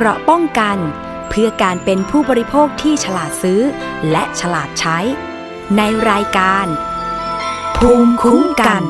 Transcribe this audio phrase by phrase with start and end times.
[0.00, 0.78] เกราะป้องกัน
[1.28, 3.60] เพื่อการเป็นผู้บริโภคที่ฉลาดซื้อ
[4.10, 4.98] และฉลาดใช้
[5.76, 6.66] ในรายการ
[7.76, 8.82] ภูมิคุ้มกัน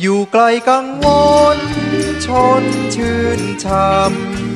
[0.00, 1.06] อยู่ไกลกังว
[1.56, 1.58] ล
[2.26, 2.28] ช
[2.60, 2.62] น
[2.94, 4.49] ชื่นช่ำ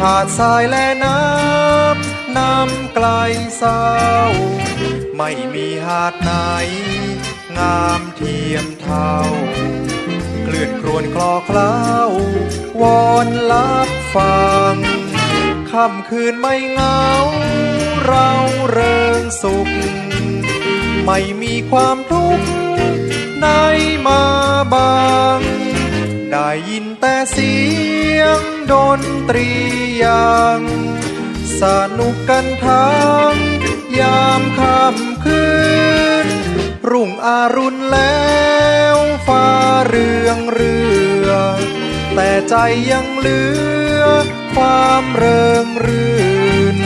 [0.00, 3.06] หาดทรายและน้ำน้ำไกล
[3.58, 3.84] เศร้า
[5.16, 6.32] ไม่มีหาดไหน
[7.58, 9.14] งามเทียมเท่า
[10.44, 11.78] เกลื่อนครวนคลอเคล้า
[12.82, 14.76] วอนลับฟัง
[15.70, 17.04] ค่ำคืนไม่เงา
[18.06, 18.30] เรา
[18.70, 19.68] เริงสุข
[21.06, 22.46] ไม่มีความทุกข์
[23.42, 23.48] ใน
[24.06, 24.22] มา
[24.74, 25.04] บา
[25.38, 25.40] ง
[26.30, 27.54] ได้ยินแต่เสี
[28.18, 29.50] ยง ดนตรี
[30.04, 30.60] ยัง
[31.60, 31.62] ส
[31.98, 33.34] นุกกันทั้ง
[34.00, 35.44] ยามค่ำคื
[36.24, 36.26] น
[36.90, 38.28] รุ่งอรุณแล้
[38.94, 39.48] วฟ้า
[39.88, 40.76] เรืองเรื
[41.26, 41.28] อ
[42.14, 42.54] แต่ใจ
[42.90, 43.40] ยังเหลื
[44.00, 44.02] อ
[44.54, 46.18] ความเริงรื่
[46.74, 46.76] น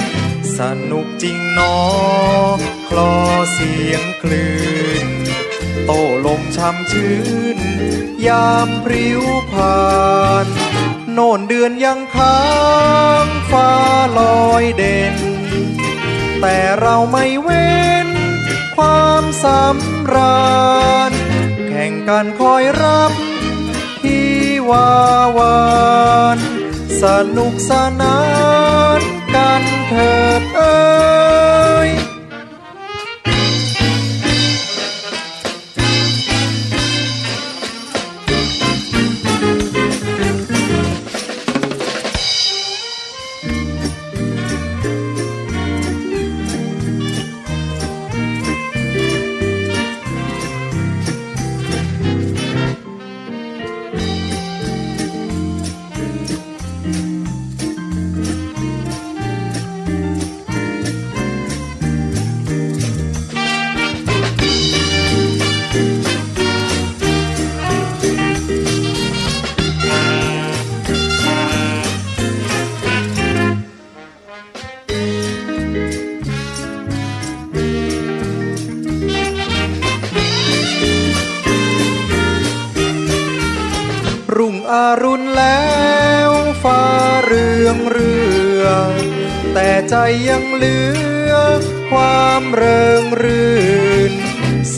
[0.59, 1.77] สนุกจริงหนอ
[2.89, 3.15] คลอ
[3.53, 4.56] เสียงคลื่
[5.06, 5.09] น
[5.87, 5.91] โต
[6.27, 7.17] ลมช่ำชื้
[7.56, 7.59] น
[8.27, 9.79] ยามพริ้วผ่า
[10.47, 10.49] น
[11.21, 12.41] โน่นเดือนยังค้า
[13.25, 13.71] งฟ้า
[14.19, 15.15] ลอยเด่น
[16.41, 18.09] แต่เราไม่เว้น
[18.77, 20.49] ความสำรา
[21.11, 21.13] ญ
[21.69, 23.13] แข่งกันคอยรับ
[24.03, 24.29] ที่
[24.71, 24.91] วา
[25.39, 25.59] วา
[26.37, 26.39] น
[27.03, 27.05] ส
[27.37, 28.21] นุกสนา
[28.99, 29.01] น
[29.35, 31.18] กันเถิดเอ้
[85.38, 85.69] แล้
[86.28, 86.31] ว
[86.62, 86.84] ฟ้า
[87.26, 88.16] เรืองเรื
[88.65, 88.93] อง
[89.54, 89.94] แต่ใจ
[90.28, 90.78] ยังเหลื
[91.31, 91.32] อ
[91.91, 93.56] ความเริงรื่
[94.10, 94.12] น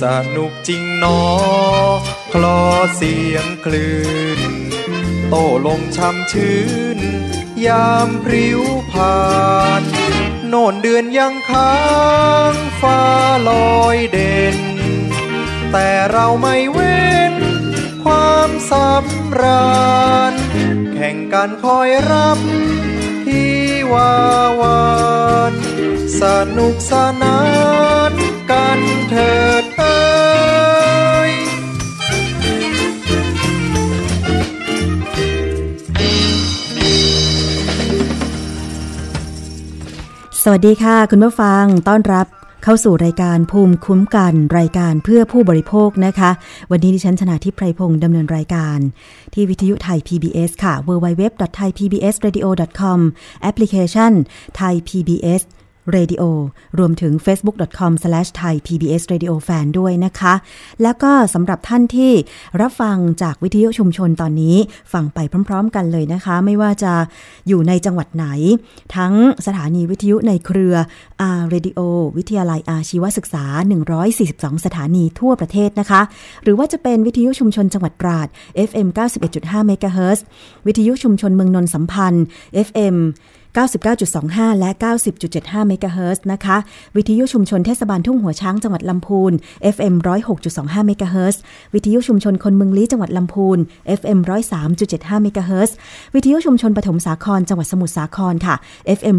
[0.00, 0.03] ส
[0.37, 1.22] นุกจริงหนอ
[2.32, 2.62] คลอ
[2.97, 4.00] เสียงคลื่
[4.38, 4.41] น
[5.28, 5.34] โต
[5.66, 6.60] ลมช่ำชื้
[6.97, 6.99] น
[7.66, 8.60] ยามพริ้ว
[8.93, 9.20] ผ่า
[9.81, 9.82] น
[10.49, 11.75] โน่นเดือนยังค้า
[12.53, 13.03] งฟ้า
[13.49, 14.59] ลอยเด่น
[15.72, 17.00] แต่เราไม่เว้
[17.32, 17.34] น
[18.04, 19.70] ความสำรา
[20.30, 20.30] ญ
[21.35, 22.39] กันคอยรับ
[23.27, 23.53] ที่
[23.93, 24.13] วา
[24.61, 24.83] วา
[25.53, 25.55] น
[26.21, 26.23] ส
[26.57, 26.93] นุกส
[27.23, 27.39] นา
[28.11, 28.13] น
[28.51, 28.81] กัน
[29.11, 29.99] เถิดเอ้
[31.31, 31.33] ย
[40.43, 46.31] สวัสดีค่ะ คุณผู้ฟังต้อนรับ เข้าสู่รายการภูมิคุ้มกันรายการเพื่อผู้บริโภคนะคะ
[46.71, 48.78] วันนี้ดิฉันชนะทิพไพรพงศ์ดำเนินรายการ
[49.34, 52.99] ที่วิทยุไทย PBS ค่ะ www.thaipbsradio.com
[53.43, 54.12] แอปพลิเคชัน
[54.60, 55.43] Thai PBS
[55.97, 56.23] Radio
[56.78, 60.34] รวมถึง facebook.com/thaipbsradiofan ด้วยนะคะ
[60.83, 62.12] แล้วก็สำหรับท่านที่
[62.61, 64.56] รับฟังจากวิทยุชุมชนตอนนี้
[64.93, 65.19] ฟังไป
[65.49, 66.93] พร้อม ๆ กันเลยนะคะ ไม่ว่าจะ
[67.49, 68.27] อยู่ในจังหวัดไหน
[68.97, 69.12] ทั้ง
[69.47, 70.75] สถานีวิทยุในเครือ
[71.39, 71.81] R Radio
[72.17, 73.45] วิทยาลัยอาชีวศึกษา
[74.05, 76.00] 142 สถานีทั่วประเทศนะคะ
[76.43, 78.29] หรือว่าจะเป็นวิทยุชุมชนจังหวัดตราด
[78.69, 78.89] FM
[79.29, 80.19] 91.5 MHz
[80.67, 82.25] วิทยุชุมชนเมืองนนสัมพันธ์
[82.67, 82.97] FM
[83.59, 84.70] 99.25 และ
[85.20, 86.56] 90.75 เมกะเฮิรตซ์นะคะ
[86.97, 89.32] วิทยุชุมชนเทศบาลทุ่งหัวช้างจังหวัดลำพูน
[89.75, 89.94] FM
[90.41, 91.41] 106.25 เมกะเฮิรตซ์
[91.75, 93.58] วิทยุชุมชนคนเมืองลี้จังหวัดลำพูน
[94.00, 94.19] FM
[94.70, 95.76] 103.75 เมกะเฮิรตซ์
[96.14, 98.55] วิทยุชุมชนปฐมสาครจังหวัดสมุทรสาครค่ะ
[98.99, 99.17] FM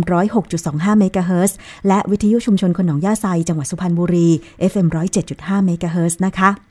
[0.49, 1.57] 106.25 เมกะเฮิรตซ์
[1.87, 4.27] และวิทยุชุมชนคนหนองย่าไซจังหวัดสุพรรณบุรี
[4.71, 4.87] FM
[5.27, 6.70] 107.5 เมกะเฮิรตซ์นะคะ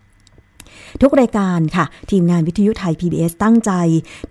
[1.02, 3.72] ทุกรายการค่ะ ทีมงานวิทยุไทย PBS ตั้งใจ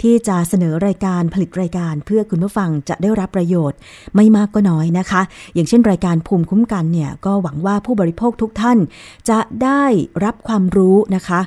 [0.02, 3.78] ที่จะเสนอรายการผลิตรายการเพื่อคุณผู้ฟังจะได้รับประโยชน์
[4.16, 5.22] ไม่มากก็น้อยนะคะ
[5.54, 8.78] อย่างเช่นรายการภูมิคุ้มกันเนี่ยก็หวังว่าผู้บริโภคทุกท่าน
[9.30, 9.84] จะได้
[10.24, 11.40] รับความรู้นะคะ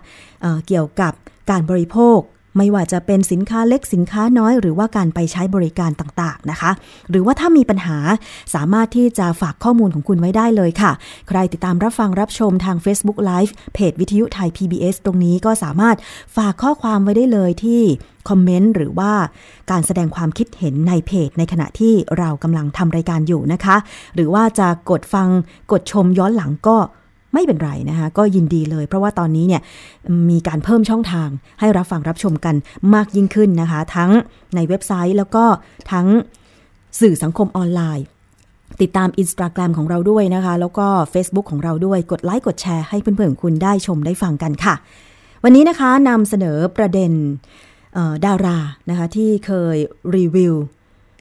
[0.42, 1.12] เเกี่ยวกับ
[1.50, 2.18] การบริโภค
[2.56, 6.70] ไม่ว่าจะเป็นสินค้าเล็กสินค้าน้อยหรือว่าการไปใช้บริการต่างๆนะคะ
[7.10, 7.98] หรือว่าถ้ามีปัญหา
[8.54, 10.92] สามารถที่จะฝากข้อมูลของคุณไว้ได้เลยค่ะ
[11.28, 15.96] ใครติดตามรับฟังรับชมทาง Facebook Live เพจวิทยุไทย PBS ตรงนี้ก็สามารถ
[16.36, 17.82] ฝากข้อความไว้ได้เลยที่
[18.28, 19.12] คอมเมนต์หรือว่า
[19.70, 23.76] การแสดงความคิดเห็นในเพจ ในขณะที่เรากำลังทำรายการอยู่นะคะ
[24.14, 25.28] หรือว่าจะกดฟัง
[25.72, 26.76] กดชมย้อนหลังก็
[27.34, 29.62] ไม่เป็นไรนะคะก็ยินดีเลย เพราะว่าตอนนี้เนี่ย
[30.30, 31.28] มีการเพิ่มช่องทาง
[31.60, 32.54] ให้รับฟังรับชมกัน
[32.94, 34.10] มากยิ่งขึ้นนะคะ ทั้ง
[34.54, 35.44] ในเว็บไซต์แล้วก็
[35.92, 36.06] ทั้ง
[37.00, 38.06] สื่อสังคมออนไลน์
[38.82, 44.74] ติดตามอินสตาแกรมของเราด้วยนะคะ แล้วก็ Facebook ของเราด้วยกดไลค์กดแชร์ให้เพื่อนๆคุณได้ชมได้ฟังกันค่ะ
[45.44, 47.12] วันนี้นะคะนำเสนอประเด็น
[48.26, 48.58] ดารา
[48.90, 49.76] นะคะที่เคย
[50.16, 50.54] รีวิว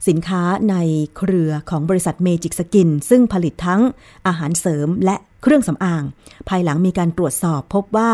[0.07, 0.75] สินค้าใน
[1.17, 3.81] เครือของบริษัทเมจิกสกิน ซึ่งผลิตทั้ง
[4.27, 6.03] อาหารเสริมและเครื่องสำอาง
[6.49, 8.11] ภายหลังมีการตรวจสอบพบว่า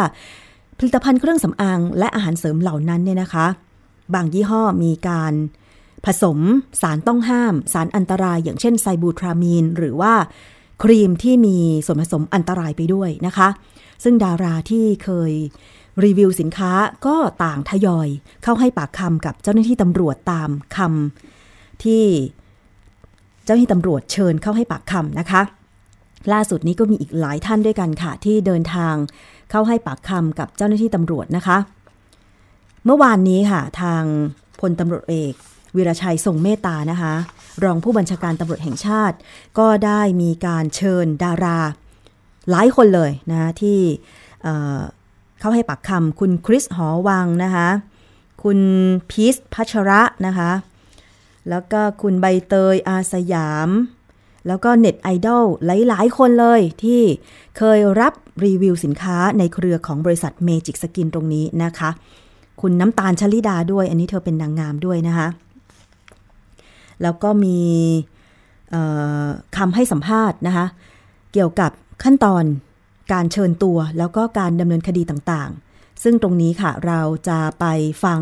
[0.78, 3.48] ผลิตภัณฑ์เครื่องสำอาง และอาหารเสริมเหล่านั้นเนี่ยนะคะ
[4.14, 5.34] บางยี่ห้อมีการ
[6.06, 6.40] ผสม
[6.82, 10.14] สารต้องห้าม สารอันตราย อย่างเช่นไซบูทรามีน หรือว่า
[10.84, 13.48] ครีมที่มีส่วนผสมอันตรายไปด้วยนะคะ
[14.04, 15.32] ซึ่งดาราที่เคย
[16.04, 16.72] รีวิวสินค้า
[17.06, 18.08] ก็ต่างทยอย
[18.44, 21.37] เข้าให้ปากคำกับเจ้าหน้าที่ตำรวจตามคำ
[21.84, 22.06] ที่
[23.46, 25.42] เจ้าหน้าที่ตำรวจเชิญเข้าให้ปากคำนะคะ
[26.34, 28.96] ล่าสุดนี้ก็มีอีกหลายท่านด้วยกันค่ะ ที่เดินทาง
[29.52, 31.58] เข้าให้ปากคำกับเจ้าหน้าที่ตำรวจนะคะ
[32.86, 34.04] เมื่อวานนี้ค่ะทาง
[34.60, 35.34] พลตำรวจเอก
[35.76, 37.14] วิรชัยทรงเมตตานะคะ
[37.64, 39.18] รองผู้บัญชาการตำรวจแห่งชาติ
[39.60, 41.60] ก็ได้มีการเชิญดารา
[42.50, 43.80] หลายคนเลยนะที่
[45.40, 47.68] เข้าให้ปากคำคุณคริสหอวังนะคะ
[48.44, 48.60] คุณ
[49.12, 50.52] พีชพัชระนะคะ
[51.50, 53.70] แล้วก็คุณใบเตยอาสยาม
[54.48, 57.02] แล้วก็เน็ตไอดอลหลาย ๆ คนเลยที่
[57.58, 58.14] เคยรับ
[58.46, 61.90] รีวิวสินค้าในเครือของบริษัทเมจิกสกินตรงนี้นะคะ
[62.62, 65.28] คุณน้ำตาลชลิดาด้วย อันนี้เธอเป็นนางงามด้วยนะคะ
[67.02, 67.60] แล้วก็มี
[69.58, 70.66] คำให้สัมภาษณ์นะคะ
[71.34, 71.72] เกี่ยวกับ
[72.04, 72.44] ขั้นตอน
[73.14, 75.67] การเชิญตัวแล้วก็การดำเนินคดีต่างๆ
[76.04, 77.66] ซึ่งตรงนี้ค่ะเราจะไป
[78.04, 78.20] ฟัง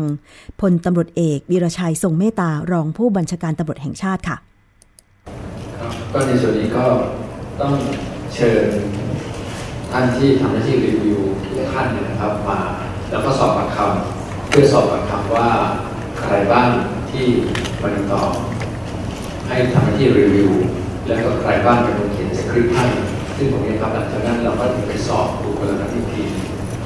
[0.60, 4.36] พลตำรวจเอกวีรชัยทรงเมตตารองผู้บัญชาการตำรวจแห่งชาติค่ะ
[6.12, 6.84] ก็ในส่วนนี้ก็
[7.60, 7.74] ต้อง
[8.34, 8.66] เชิญ
[9.90, 12.58] ท่านที่ทำหน้าที่รีวิวทุกท่านนะครับมา
[13.10, 15.48] แล้วก็สอบปากคำเพื่อสอบปากคำว่า
[16.20, 16.68] ใครบ้าง
[17.10, 17.26] ที่
[17.80, 18.22] มาติดต่อ
[19.48, 20.50] ให้ทำหน้าที่รีวิว
[21.06, 22.86] แล้วก็ใครบ้างเป็นคนเขียนสคริปต์ให้
[23.36, 26.22] ซึ่งตรงนี้ครับหลังจากนั้นเราก็ถึงไปสอบบุคคลนั้นอีกที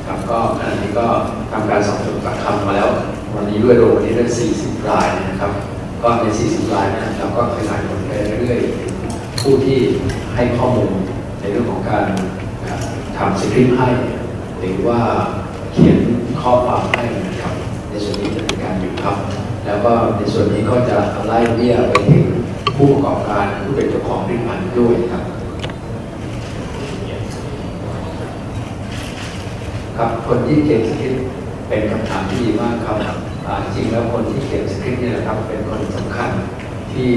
[0.06, 1.06] ครับก็ขณะนี้ก็
[1.52, 2.90] ทำการสอบสวนปากคำมาแล้ว
[3.34, 4.24] วันนี้ด้วยโดวันนี้ได้
[4.56, 5.52] 40 รายนะครับ
[6.02, 8.10] ก็ใน 40 รายนะเราก็ขยายผลไป
[8.42, 9.78] เรื่อยๆผู้ที่
[10.34, 10.92] ให้ข้อมูล
[11.40, 12.06] ในเรื่องของการ
[13.16, 13.88] ทำสคริปต์ให้
[14.58, 15.00] หรือว่า
[15.72, 15.98] เขียน
[16.40, 17.54] ข้อความให้นะครับ
[17.90, 19.16] ในส่วนนี้จะเป็นการอยู่ครับ
[19.66, 22.26] แล้วก็ในส่วนนี้ก็จะไล่เบี้ยไปถึง
[22.76, 25.22] ผู้ประกอบการผู้เป็นเจ้าของผลิตภัณฑ์ด้วยครับ
[30.30, 31.24] ครับคนที่เขียนสคริปต์
[31.68, 32.96] เป็นคำถามที่ดีมากครับ
[33.74, 36.30] จริงแล้วคนที่เขียนสคริปต์นี่แหละครับเป็นคนสำคัญ
[36.92, 37.10] ที่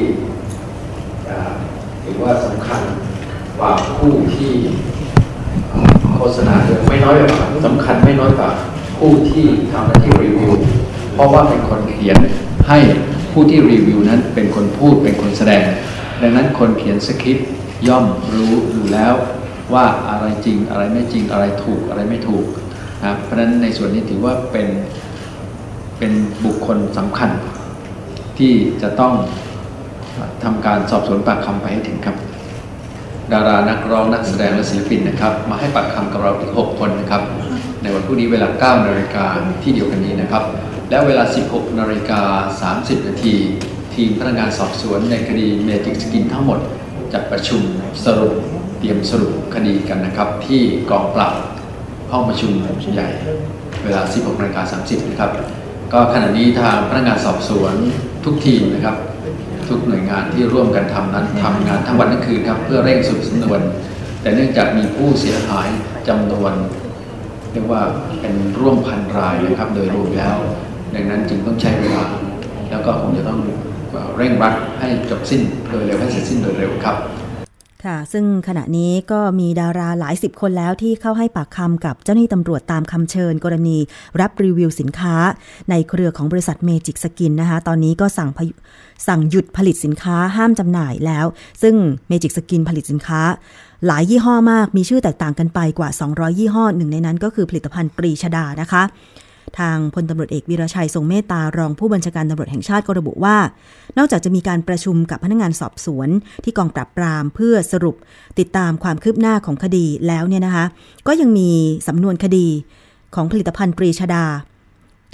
[2.04, 2.82] ถือว่าสำคัญ
[3.58, 4.54] กว่าผู้ที่
[6.16, 8.50] โฆษณาเยอะไม่น้อยกว่าสำคัญไม่น้อยกว่า
[9.00, 10.54] ผู้ที่ทำหน้าที่รีวิว
[11.14, 12.18] เพราะว่าเป็นคนเขียน
[12.70, 12.80] ให้
[13.32, 15.64] ผู้ที่รีวิวนั้นเป็นคนพูดเป็นคนแสดง
[16.22, 17.48] ดังนั้นคนเขียนสคริปต์
[17.88, 19.14] ย่อมรู้อยู่แล้ว
[19.74, 22.46] ว่าอะไรจริงอะไรไม่จริงอะไรถูกอะไรไม่ถูก
[23.04, 24.68] นะเพราะฉะนั้นในส่วนนี้ถือว่าเป็น
[25.98, 26.14] เป็น
[26.46, 27.30] บุคคลสำคัญ
[28.38, 29.14] ที่จะต้อง
[30.44, 32.16] ทำการสอบสวนปากคำไปให้ถึงครับ
[33.32, 37.22] ดารานักร้องนักแสดงและศิลปินนะครับ มาให้ปากคำกับเราอีก 6 คนนะครับ
[37.82, 39.26] ในวันพรุ่งนี้เวลา 9 นาฬิกา
[39.64, 40.44] ที่เดียวกันนี้นะครับ
[40.90, 43.36] และเวลา 16 นาฬิกา 30 นาที
[43.94, 46.60] ทีมพนักงานสอบสวนในคดีเมจิกสกินทั้งหมด
[47.14, 47.62] จัดประชุม
[48.06, 48.34] สรุป
[48.80, 51.34] เตรียมสรุปคดีกันนะครับ ที่กองปราบ
[52.14, 52.52] ห้องประชุม
[52.94, 53.10] ใหญ่
[53.84, 55.32] เวลา 16นาฬิกา30นะครับ
[55.94, 57.74] ก็ขณะนี้ทางพนักงานสอบสวน
[58.26, 58.96] ทุกทีมนะครับ
[59.68, 63.60] ทุกหน่วยงานที่ร่วมกันทำนั้นทำงานทั้งวันทั้งคืนครับ เพื่อเร่งสรุปสำนวน
[64.22, 65.68] แต่เนื่องจากมีผู้เสียหาย
[66.08, 66.54] จำนวน
[67.52, 67.82] เรียกว่า
[68.22, 70.36] เป็นร่วมพันรายนะครับโดยรวมแล้ว
[70.96, 72.04] ดังนั้นจึงต้องใช้เวลา
[72.70, 73.40] แล้วก็คงจะต้อง
[74.18, 76.98] เร่งรัดให้จบสิ้นโดยเร็วให้เสร็จสิ้นโดยเร็วครับ
[77.86, 83.78] ค่ะ ซึ่งขณะนี้ก็มีดาราหลายสิบคนแล้วที่เข้าให้ปากคำกับเจ้าหน้าที่ตำรวจตามคำเชิญกรณี
[84.20, 85.16] รับรีวิวสินค้า
[85.70, 88.30] ในเครือของบริษัทเมจิกสกินนะคะ ตอนนี้ก็สั่ง
[89.08, 91.26] สั่งหยุดผลิตสินค้าห้ามจำหน่ายแล้ว
[91.62, 91.76] ซึ่ง
[92.08, 93.22] เมจิกสกินผลิตสินค้า
[93.88, 98.84] หลายยี่ห้อมากมีชื่อแตกต่างกันไปกว่า 200 ยี่ห้อหนึ่งในนั้นก็คือผลิตภัณฑ์ปรีชดานะคะ
[99.60, 103.38] ทางพลตำรวจเอกวีรชัยทรงเมตตารองผู้บัญชาการตำรวจแห่งชาติก็ระบุว่า
[103.98, 106.10] นอกจากจะมีการประชุมกับพนักงานสอบสวน
[106.44, 107.96] ที่กองปราบปรามเพื่อสรุป
[108.40, 110.66] ติดตามความคืบหน้าของคดีแล้วเนี่ยนะคะ
[111.08, 111.50] ก็ยังมี
[111.88, 112.48] สำนวนคดี
[113.16, 114.26] ของผลิตภัณฑ์ปรีชดา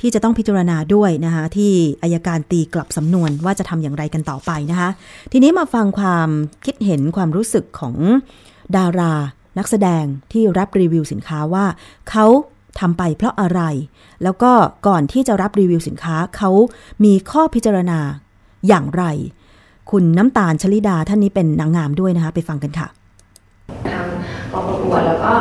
[0.02, 4.90] ที่จะต้องพิจารณาด้วยนะคะที่อายการตีกลับสำนวนว่าจะทำอย่างไรกันต่อไปนะคะ
[5.32, 6.30] ทีนี้มาฟังความ
[6.66, 7.96] คิดเห็นความรู้สึกของ
[8.78, 9.14] ดารา
[9.58, 11.66] นักแสดงที่รับรีวิวสินค้าว่า
[12.10, 12.26] เขา
[12.80, 13.62] ทำไปเพราะอะไร
[14.24, 14.52] แล้วก็
[14.88, 16.52] ก่อนที่จะรับรีวิวสินค้าเขา
[17.04, 18.00] มีข้อพิจารณา
[18.68, 19.04] อย่างไร
[19.92, 22.88] คุณน้ำตาลชลิดาท่านนี้เป็นนางงามด้วยนะคะ ไปฟังกันค่ะ
[23.92, 24.08] ทาง
[24.52, 25.34] กองประกวดแล้วก็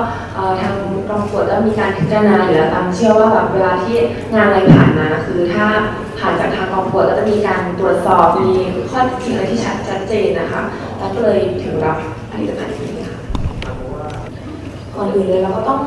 [0.61, 0.75] ทาง
[1.09, 3.97] กองประกวดก็มีการพิจารณาอยู่แล้วตามเชื่อว่าแบบเวลาที่
[4.35, 5.67] งานอะไรผ่านมาคือถ้า
[6.19, 8.53] ผ่านจากทางกองประกวดก็จะมีการตรวจสอบมี
[8.91, 10.63] ข้อจริงอะไรที่ชัดเจนนะคะ
[10.99, 11.99] แล้วก็เลยถึงรับ
[12.33, 13.19] ผลิตภัณฑ์นี้ค่ะ
[14.95, 15.81] ก่อนอื่นเลยเราก็ต้อง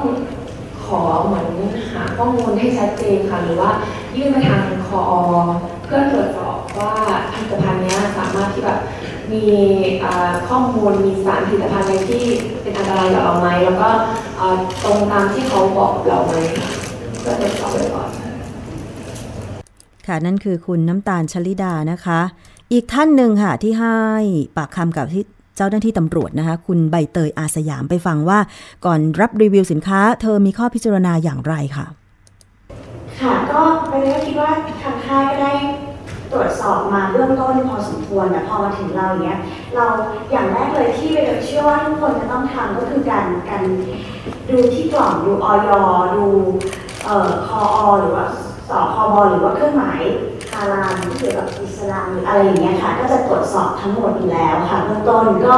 [1.00, 1.48] อเหมือน
[1.94, 3.72] หาข้อมูลให้ชัดเจนค่ะ หรือว่า
[4.16, 5.02] ยื่นไปทางคอ
[5.86, 6.94] เพื่อตรวจสอบว่า
[7.32, 8.80] ผลิตภัณฑ์นี้สามารถที่แบบ
[9.32, 9.44] มี
[10.48, 12.24] ข้อมูลมีสารผลิตภัณฑ์อะไรที่
[12.62, 13.90] เป็นอันตรายกับเราไหมแล้วก็
[14.84, 16.34] ตรงตามที่เขาบอกเราไหม
[17.26, 18.10] ก็ตรวจสอบไว้ก่อน
[20.08, 22.22] ค่ะนั่นคือคุณน้ำตาลชลิดานะคะ
[22.74, 23.98] อีกท่านหนึ่งค่ะที่ให้
[24.58, 25.24] ปากคำกับที่
[25.56, 28.40] เจ้าหน้าที่ตำรวจนะคะ คุณใบเตยอาสยามไปฟังว่า
[28.86, 31.86] ก่อนรับรีวิวสินค้า เธอมีข้อพิจารณาอย่างไรค่ะ
[33.22, 35.54] ค่ะก็ไปเลยก็คิดว่าทางค่ายก็ได้
[36.32, 39.40] ตรวจสอบมาเบื้องต้นพอสมควรแต่พอมาถึงเราอย่างเงี้ย
[39.76, 39.86] เรา
[40.32, 43.64] อย่างแรกเลยที่ไปเชื่อว่าทุกคนจะต้องทำก็คือการการ
[44.50, 45.70] ดูที่กล่องดูออย
[46.16, 46.26] ดู
[47.06, 48.26] เอ่อคออหรือว่า
[48.72, 50.02] สคบหรือว่าเครื่องหมาย
[50.52, 55.54] ฮาลาลที่เกี่ยวกับอิสลามหรืออะไรอย่างเงี้ยค่ะ ก็จะตรวจสอบทั้งหมดอยู่แล้วค่ะเบื้องต้นก็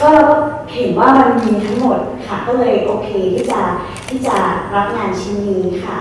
[0.00, 0.36] ก็เราก็
[0.74, 3.60] เห็นว่ามันมีทั้งหมดค่ะ ก็เลยโอเคที่จะ
[4.08, 4.36] ที่จะ
[4.74, 5.98] รับงานชิ้นนี้ค่ะ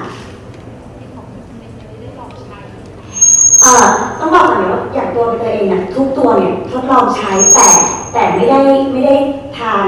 [3.62, 3.86] เอ่อ
[4.20, 7.68] ต้องบอกก่อนเลยว่าอย่างตัวใบเตยเองเนี่ยทุกตัวเนี่ยทดลองใช้แต่
[8.14, 8.60] แต่ไม่ได้
[8.92, 9.16] ไม่ได้
[9.58, 9.88] ทาน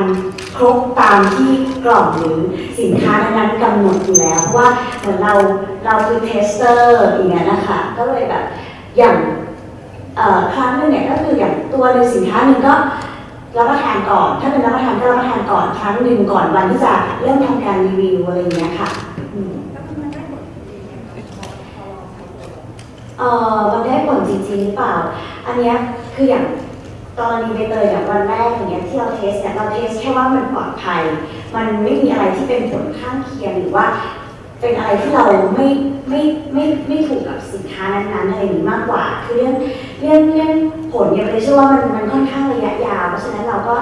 [0.56, 1.52] ครบตามที่
[1.86, 2.40] กล่องหรือ
[2.80, 4.70] สินค้านั้นๆกำหนดอยู่แล้วเพราะว่า
[5.00, 5.34] เหมือนเรา
[5.86, 8.44] เราคือ tester อย่างเงี้ยนะคะก็เลยแบบ
[8.98, 9.16] อย่าง
[10.54, 12.74] ครั้งนึงเนี่ยก็คืออย่างตัวหนึ่งสินค้าหนึ่งก็
[13.58, 18.90] รับประทานก่อน ถ้าเป็นรับประทานก็รับประทานก่อนครั้งหนึ่งก่อนวันที่จะเริ่มทำการรีวิวอะไรอย่างเงี้ยค่ะ
[23.20, 23.24] เอ
[23.56, 24.94] อมันได้ผลจริงๆหรือเปล่า
[25.46, 25.76] อันเนี้ย
[26.16, 26.44] คืออย่าง
[27.20, 31.02] ตอนนี้ใบเตยอย่างวันแรกอย่างเงี้ยที่เราเทสเนี่ยเราเทสแค่ว่ามันปลอดภัย
[31.56, 33.86] มันไม่มีอะไรที่เป็นผลข้างเคียงหรือว่า
[34.60, 35.68] เป็นอะไรที่เราไม่
[36.10, 36.22] ไม่
[36.54, 39.56] ไม่ไม่ถูกกับสินค้านั้นๆอะไรนี้มากกว่า คือเรื่อง
[40.02, 40.54] เรื่องเรื่อง
[40.92, 43.76] ผลเนี่ยเลยเชื่อว่ามันมันค่อนข้างระยะยาว เพราะฉะนั้นเราก็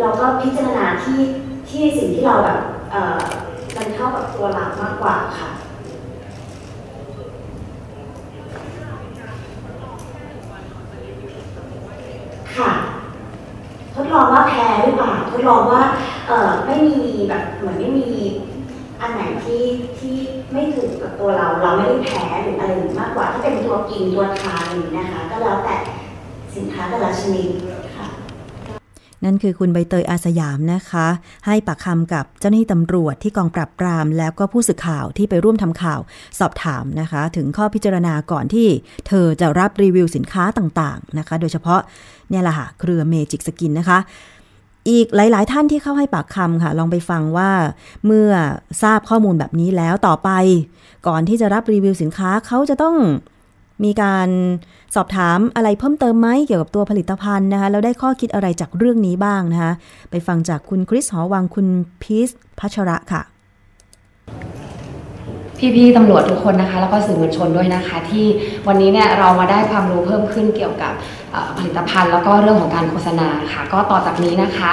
[0.00, 1.20] เราก็พิจารณาที่
[1.68, 2.60] ที่สิ่งที่เราแบบ
[2.90, 3.18] เอ่อ
[3.76, 5.48] มันเข้ากับตัวเรามากกว่าค่ะ
[12.58, 12.70] ค่ะ
[13.94, 15.82] ทดลองว่าแพ้หรือเปล่าทดลองว่า
[16.28, 16.98] เอ่อไม่มี
[17.28, 18.10] แบบเหมือนไม่มี
[19.00, 19.62] อันไหนที่
[19.98, 20.14] ที่
[20.52, 25.76] ไม่ถูกกับตัวเราเราไม่ได้แพ้หรืออะไรมากกว่าถ้าเป็นตัวกินตัวทานอย่างนี้นะคะ ก็แล้วแต่
[26.56, 27.48] สินค้าแต่ละชนิด
[29.24, 31.06] นั่นคือคุณใบเตยอาร์สยามนะคะ
[31.46, 36.00] ให้ปากคำกับเจ้าหน้าที่ตำรวจที่กองปราบปราม แล้วก็ผู้สื่อข่าวที่ไปร่วมทำข่าว
[36.38, 38.68] สอบถามนะคะ ถึงข้อพิจารณาก่อนที่
[39.08, 41.80] เธอจะรับรีวิวสินค้าต่างๆนะคะ โดยเฉพาะ
[42.30, 43.98] เนี่ยแหละค่ะเครือเมจิกสกินนะคะ
[44.90, 47.50] อีกหลาย ๆ ท่านที่เข้าให้ปากคำค่ะ ลองไปฟังว่า
[48.06, 48.30] เมื่อ
[48.82, 50.30] ทราบข้อมูลแบบนี้แล้วต่อไป
[51.06, 52.96] ก่อนที่จะรับรีวิวสินค้าเขาจะต้อง
[53.84, 54.28] มีการ
[54.94, 59.72] สอบถามอะไรเพิ่มเติมไหมเกี่ยวกับตัวผลิตภัณฑ์นะคะแล้วได้ข้อคิดอะไรจากเรื่องนี้บ้างนะคะ
[60.10, 61.66] ไปฟังจากคุณคริสหอวังคุณ
[62.02, 63.22] พีชพัชระค่ะ
[65.58, 68.26] พี่ๆตำรวจทุกคนนะคะ แล้วก็สื่อมวลชนด้วยนะคะ ที่
[68.68, 70.92] วันนี้เนี่ยเรามาได้ความรู้เพิ่มขึ้นเกี่ยวกับ
[71.58, 74.72] ผลิตภัณฑ์ แล้วก็เรื่องของการโฆษณาค่ะ ก็ต่อจากนี้นะคะ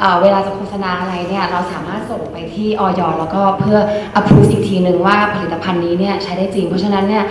[0.00, 3.78] เเวลาจะโฆษณาอะไรเนี่ยเราสามารถส่งไปที่ออยแล้วก็เพื่อ
[4.18, 7.24] approve อีกทีหนึ่งว่าผลิตภัณฑ์นี้เนี่ยใช้ได้จริง เพราะฉะนั้นเนี่ย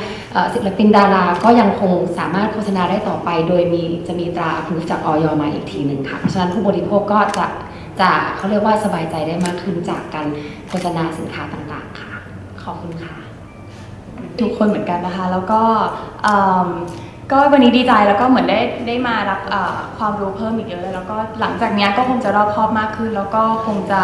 [0.53, 7.45] ศิลปินดาราก็ยังคงสามารถโฆษณาได้ต่อไป โดยมีจะมีตรา approve จากออยมาอีกทีหนึ่งค่ะเพราะฉะนั้นผู้บริโภคก็จะ
[8.01, 10.27] จะเขาเรียกว่าสบายใจได้มากขึ้นจากการ
[10.69, 12.10] โฆษณาสินค้าต่างๆค่ะ
[12.63, 13.15] ขอบคุณค่ะ
[14.41, 15.61] ทุกคนเหมือนกันนะคะ แล้วก็
[17.31, 19.39] ก็วันนี้ดีใจแล้วก็เหมือนได้ได้มารับ
[19.97, 24.01] ความรู้เพิ่มอีกเยอะเลยแล้วก็หลังจากนี้ก็คงจะรอบคอบมากขึ้น แล้วก็คงจะ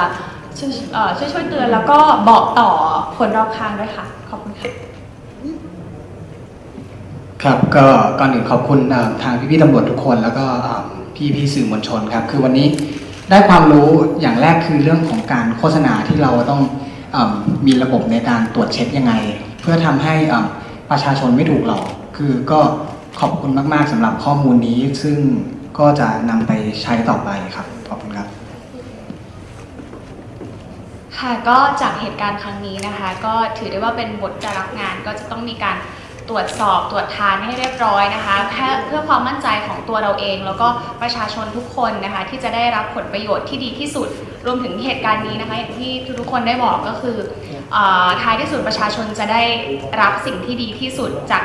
[0.58, 0.72] ช่วย
[1.20, 2.00] ช่วยวยเตือนแล้วก็
[2.30, 2.70] บอกต่อ
[3.18, 4.72] คนรอบข้างด้วยค่ะ ขอบคุณค่ะ
[7.44, 7.86] ครับก็
[8.20, 8.80] ก่อนอื่นขอบคุณ
[9.24, 10.46] ทางพี่ๆตำรวจทุกคน แล้วก็
[11.16, 12.68] พี่พี่ๆสื่อมวลชนครับ คือวันนี้
[13.30, 13.90] ได้ความรู้
[14.22, 16.62] อย่างแรกคือเรื่องของการโฆษณาที่เราต้อง
[17.66, 19.14] มีระบบในการตรวจเช็คยังไง
[19.70, 20.16] พื่อทำให้
[20.92, 21.86] ประชาชนไม่ถูกหลอก
[22.18, 22.60] คือก็
[23.20, 25.18] ขอบคุณมาก ๆสำหรับข้อมูลนี้ ซึ่ง
[25.80, 28.28] ก็จะนำไปใช้ต่อไปครับ ขอบคุณครับ
[31.18, 35.78] ค่ะก็จากเหตุการณ์ครั้งนี้นะคะ ก็ถือได้ว่าเป็นบทการรับงานก็จะต้องมีการ
[36.30, 40.68] ตรวจสอบตรวจทานให้เรียบร้อยนะคะเพื่อเพื่อความมั่นใจของตัวเราเอง แล้วก็
[41.02, 44.08] ประชาชนทุกคนนะคะ ที่จะได้รับผลประโยชน์ที่ดีที่สุด
[44.48, 47.18] รวมถึงเหตุการณ์นี้นะคะอย่างที่ทุกๆคนได้บอกก็คือ
[47.76, 47.78] อ
[48.22, 49.42] ท้ายที่สุดประชาชนจะได้
[50.02, 51.44] รับสิ่งที่ดีที่สุดจาก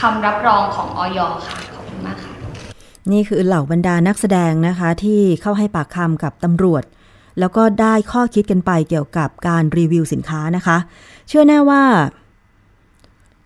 [0.00, 2.32] คำรับรองของออยค่ะขอบคุณมากค่ะ
[3.12, 6.84] นี่คือเหล่าบรรดานักแสดงนะคะที่เข้าให้ปากคำกับตำรวจ
[7.40, 10.76] แล้วก็ได้ข้อคิดกันไปเกี่ยวกับการรีวิวสินค้านะคะ
[11.28, 11.82] เชื่อแน่ว่า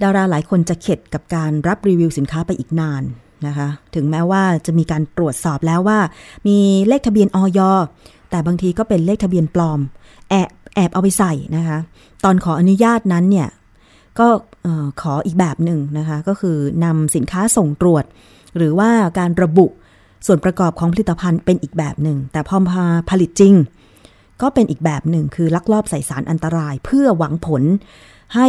[0.02, 3.04] ดาราหลายคนจะเข็ดกับการรับรีวิวสินค้าไปอีกนาน
[3.46, 5.98] นะคะ ถึงแม้ว่าจะมีการตรวจสอบแล้วว่า
[6.46, 6.58] มี
[6.88, 7.60] เลขทะเบียนออย
[8.34, 9.80] แต่บางทีก็เป็นเลขทะเบียนปลอม
[10.30, 11.78] แอบแอบเอาไปใส่นะคะ
[12.24, 13.48] ตอนขออนุญาตนั้นเนี่ย
[14.18, 14.26] ก็
[15.00, 18.04] ขออีกแบบหนึ่งนะคะ ก็คือนำสินค้าส่งตรวจ
[18.56, 19.66] หรือว่าการระบุ
[20.26, 23.54] ส่วนประกอบของผลิตภัณฑ์เป็นอีกแบบหนึ่ง แต่พอมาผลิตจริง
[24.42, 27.62] ก็เป็นอีกแบบหนึ่งคือลักลอบใส่สารอันตราย เพื่อหวังผล
[28.34, 28.48] ให้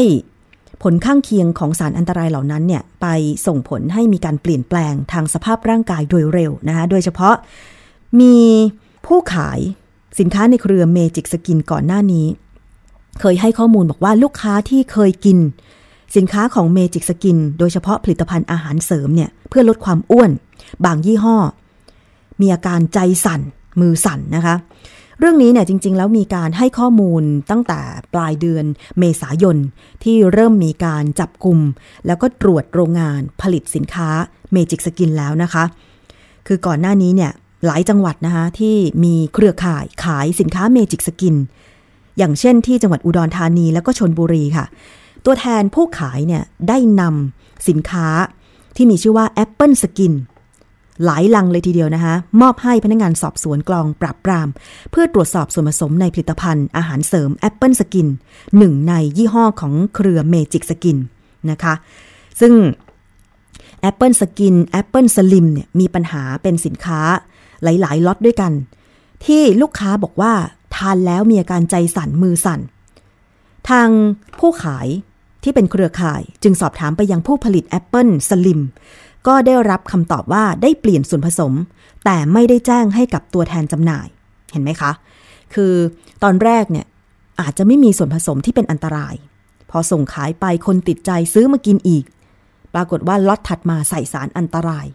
[0.84, 3.08] ผลข้างเคียงของสารอันตรายเหล่านั้นเนี่ยไป
[3.48, 7.36] ส่งผลให้มีการเปลี่ยนแปลงทางสภาพร่างกายโดยเร็วนะคะโดยเฉพาะ
[8.22, 8.36] มี
[9.06, 9.60] ผู้ขาย
[10.20, 12.28] สินค้าในเครือเมจิกสกินก่อนหน้านี้
[13.20, 15.38] เคยให้ข้อมูลบอกว่าลูกค้าที่เคยกิน
[16.16, 20.32] สินค้าของเมจิกสกิน โดยเฉพาะผลิตภัณฑ์อาหารเสริมเนี่ยเพื่อลดความอ้วน
[20.86, 21.38] บางยี่ห้อ
[22.42, 23.42] มีอาการใจสั่น
[23.80, 24.56] มือสั่นนะคะ
[25.20, 27.80] เรื่องนี้เนี่ยจริง ๆ แล้วมีการให้ข้อมูลตั้งแต่
[28.14, 28.66] ปลายเดือน
[29.00, 29.58] เมษายน
[30.04, 31.60] ที่เริ่มมีการจับกลุ่ม
[32.06, 34.10] แล้วก็ตรวจโรงงานผลิตสินค้า
[34.52, 35.64] เมจิกสกินแล้วนะคะ
[36.48, 37.32] คือก่อนหน้านี้เนี่ย
[37.66, 41.36] หลายจังหวัดนะคะที่มีเครือข่ายขายสินค้าเมจิกสกิน
[42.18, 44.66] อย่างเช่นที่จังหวัดอุดรธานีแล้วก็ชลบุรีค่ะ
[45.26, 48.08] ตัวแทนผู้ขายเนี่ยได้นำสินค้า
[48.76, 50.14] ที่มีชื่อว่า Apple Skin
[51.06, 54.48] หลายลังเลยทีเดียวนะคะมอบให้พนักงานสอบสวนกองปราบปราม
[54.92, 58.08] เพื่อตรวจสอบส่วนผสมในผลิตภัณฑ์อาหารเสริม Apple Skin
[58.58, 60.98] หนึ่งในยี่ห้อของเครือเมจิกสกิน
[61.52, 61.74] นะคะ
[62.40, 62.54] ซึ่ง
[63.82, 67.02] Apple Skin Apple Slim เนี่ยมีปัญหาเป็นสินค้า
[67.82, 68.54] หลายๆล็อตด้วยกัน
[69.26, 70.34] ที่ลูกค้าบอกว่า
[70.76, 72.62] ทานแล้วมีอาการใจสั่นมือสั่น
[73.70, 73.90] ทาง
[74.40, 74.88] ผู้ขาย
[75.44, 78.62] ที่เป็นเครือข่ายจึงสอบถามไปยังผู้ผลิต Apple Slim
[79.28, 81.54] ก็ได้รับคำตอบว่าได้เปลี่ยนส่วนผสม
[82.06, 84.08] แต่ไม่ได้แจ้งให้กับตัวแทนจำหน่าย
[84.52, 84.92] เห็นไหมคะ
[85.54, 85.74] คือ
[86.24, 86.86] ตอนแรกเนี่ย
[87.42, 89.16] อาจจะไม่มีส่วนผสมที่เป็นอันตราย
[89.70, 92.06] พอส่งขายไปคนติดใจซื้อมากินอีก
[92.74, 94.86] ปรากฏว่าล็อตถัดมาใส่สารอันตราย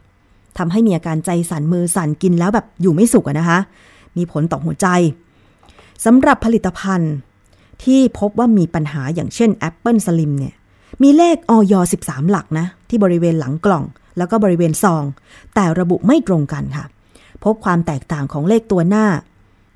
[0.61, 3.59] ทำให้มีอาการใจสั่นมือสั่นกินแล้วแบบอยู่ไม่สุกนะคะ
[4.17, 4.87] มีผลต่อหัวใจ
[6.05, 7.15] สำหรับผลิตภัณฑ์
[7.85, 10.55] ที่พบว่ามีปัญหาอย่างเช่น Apple Slim เนี่ย
[11.03, 13.85] มีเลขออย13 หลักนะ ที่บริเวณหลังกล่อง
[14.19, 15.05] แล้วก็บริเวณซอง
[15.55, 16.85] แต่ระบุไม่ตรงกันค่ะ
[17.45, 19.07] พบความแตกต่างของเลขตัวหน้า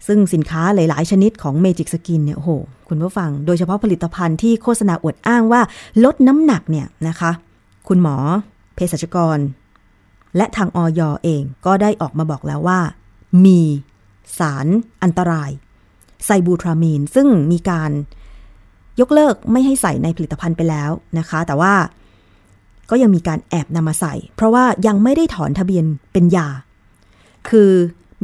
[0.06, 2.50] ซึ่งสินค้าหลาย ๆ ชนิดของเมจิกสกินเนี่ย โอ้โห
[2.88, 5.60] คุณผู้ฟัง โดยเฉพาะผลิตภัณฑ์ที่โฆษณาอวดอ้างว่า
[6.04, 7.30] ลดน้ำหนักเนี่ยนะคะ
[7.88, 8.16] คุณหมอ
[8.74, 9.38] เภสัชกร
[10.36, 11.00] และทางอย.
[11.24, 12.80] เองก็ได้ออกมาบอกแล้วว่า
[13.44, 13.60] มี
[14.38, 14.66] สาร
[15.02, 15.50] อันตราย
[16.24, 17.90] ไซบูทรามีน ซึ่งมีการ
[19.00, 21.74] ยกเลิกไม่ให้ใส่ในผลิตภัณฑ์ไปแล้วนะคะ แต่ว่า
[22.90, 26.48] ก็ยังมีการแอบนำมาใส่ เพราะว่ายังไม่ได้ถอนทะเบียนเป็นยา
[27.48, 27.70] คือ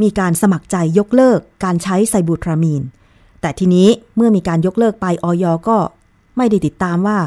[0.02, 2.82] มีการสมัครใจยกเลิกการใช้ไซบูทรามีน
[3.40, 5.78] แต่ทีนี้เมื่อมีการยกเลิกไปออยก็
[6.36, 7.18] ไม่ได้ติดตามว่า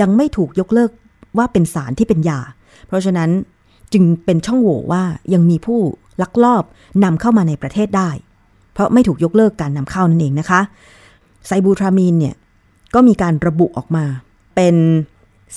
[0.00, 0.90] ยังไม่ถูกยกเลิก
[1.38, 2.40] ว่าเป็นสารที่เป็นยา
[2.86, 3.30] เพราะฉะนั้น
[3.92, 5.80] จึงเป็นช่องโหว่ว่ายังมีผู้
[6.22, 6.64] ลักลอบ
[7.04, 8.10] นำเข้ามาในประเทศได้
[8.72, 10.60] เพราะไม่ถูกยกเลิกการนำเข้านั่นเองนะคะ
[11.46, 12.34] ไซบูทรามีนเนี่ย
[12.94, 14.04] ก็มีการระบุออกมา
[14.56, 14.76] เป็น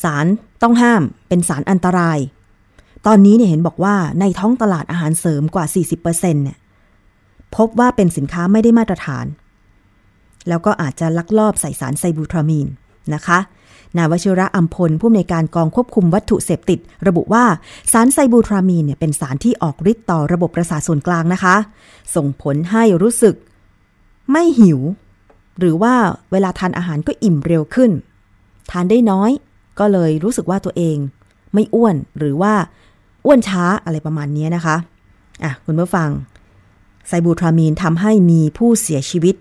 [0.04, 0.26] สาร
[0.62, 2.20] ต้องห้าม เป็นสารอันตราย
[3.08, 5.66] ตอนนี้เนี่ยเห็นบอกว่าในท้องตลาดอาหารเสริมกว่า
[6.00, 6.58] 40%เนี่ย
[7.56, 9.26] พบว่าเป็นสินค้าไม่ได้มาตรฐาน
[10.48, 12.68] แล้วก็อาจจะลักลอบใส่สารไซบูทรามีน
[13.14, 13.40] นะคะ
[13.98, 17.46] นายวชิระอัมพลผู้อำนวยการกองควบคุมวัตถุเสพติด ระบุว่า
[17.92, 21.56] สารไซบูทรามีนเนี่ยเป็นสารที่ออกฤทธิ์ต่อระบบประสาทส่วนกลางนะคะ
[22.16, 23.36] ส่งผลให้รู้สึก
[24.32, 24.80] ไม่หิว
[25.60, 25.94] หรือว่า
[26.32, 27.92] เวลาทานอาหารก็อิ่มเร็วขึ้น
[28.72, 29.32] ทานได้น้อย
[29.80, 30.98] ก็เลยรู้สึกว่าตัวเอง
[31.54, 32.54] ไม่อ้วนหรือว่า
[33.26, 34.76] อ้วนช้าอะไรประมาณนี้นะคะ
[35.44, 36.10] อะคุณผู้ฟัง
[37.08, 39.36] ไซบูทรามีนทำให้มีผู้เสียชีวิต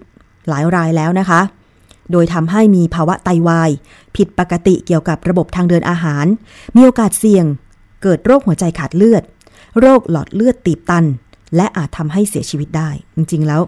[0.48, 1.40] หลายรายแล้วนะคะ
[2.12, 3.70] โดยทำให้มีภาวะไตาวาย
[4.16, 6.26] ผิดปกติเกี่ยวกับระบบทางเดินอาหาร
[6.76, 7.44] มีโอกาสเสี่ยง
[8.02, 9.22] เกิดโรคหัวใจขาดเลือด
[9.80, 11.04] โรคหลอดเลือดตีบตัน
[11.56, 13.60] และอาจทำให้เสียชีวิตได้ จริง ๆ แล้ว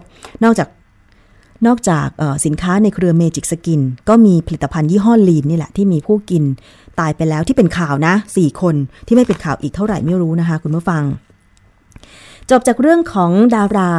[0.43, 0.69] นอกจาก
[1.67, 2.07] นอกจาก
[2.45, 6.43] สินค้าในเครือเมจิกสกิน ก็มีผลิตภัณฑ์ยี่ห้อ Lyn นี่แหละ ที่มีผู้กิน
[6.99, 8.75] ตายไปแล้วที่เป็นข่าวนะสี่คน
[9.07, 11.03] ที่ไม่เป็นข่าวอีกเท่าไหร่ไม่รู้นะคะ คุณผู้ฟัง
[12.49, 13.91] จบจากเรื่องของดารา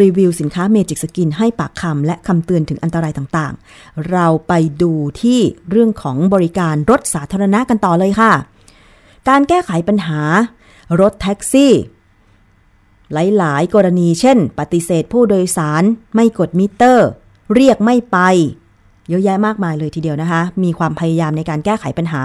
[0.00, 4.52] รีวิวสินค้าเมจิกสกินให้ปากคำและคำเตือนถึงอันตรายต่างๆ เราไป
[4.82, 8.32] ดูที่เรื่องของบริการรถสาธารณะกันต่อเลยค่ะ
[9.28, 10.20] การแก้ไขปัญหา
[11.00, 11.72] รถแท็กซี่
[13.12, 15.82] หลายๆ กรณีเช่น ปฏิเสธผู้โดยสาร
[16.14, 17.08] ไม่กดมิเตอร์
[17.54, 18.18] เรียกไม่ไป
[19.08, 22.22] เยอะแยะมากมายเลยทีเดียวนะคะ มีความพยายามในการแก้ไขปัญหา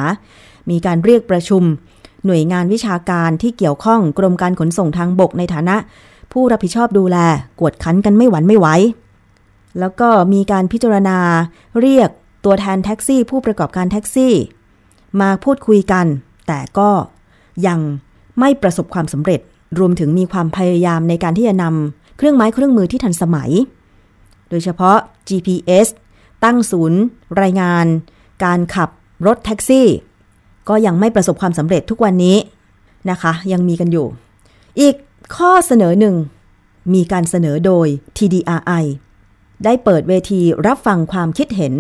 [0.70, 1.64] มีการเรียกประชุม
[2.26, 5.76] หน่วยงานวิชาการที่เกี่ยวข้องกรมการขนส่งทางบกในฐานะ
[6.32, 7.18] ผู้รับผิดชอบดูแล
[7.60, 8.68] กวดขันกันไม่หวั่นไม่ไหว
[9.80, 11.18] แล้วก็มีการพิจารณา
[11.80, 12.10] เรียก
[12.46, 14.34] ตัวแทนแท็กซี่ ผู้ประกอบการแท็กซี่
[15.22, 16.06] มาพูดคุยกัน
[16.48, 16.90] แต่ก็
[17.68, 17.80] ยัง
[18.40, 19.40] ไม่ประสบความสำเร็จ
[19.80, 23.52] รวมถึงมีความพยายามในการที่จะนำเครื่องไม้เครื่องมือที่ทันสมัย
[24.50, 25.88] โดยเฉพาะ GPS
[26.44, 27.00] ตั้งศูนย์
[27.42, 27.86] รายงาน
[28.44, 28.90] การขับ
[29.28, 29.88] รถแท็กซี่
[30.70, 32.38] ก็ยังไม่ประสบความสำเร็จทุกวันนี้
[33.10, 34.08] นะคะ ยังมีกันอยู่
[34.80, 34.96] อีก
[35.38, 36.16] ข้อเสนอหนึ่ง
[36.94, 37.88] มีการเสนอโดย
[38.18, 38.86] TDRI
[39.64, 41.74] ได้เปิดเวทีรับฟังความคิดเห็น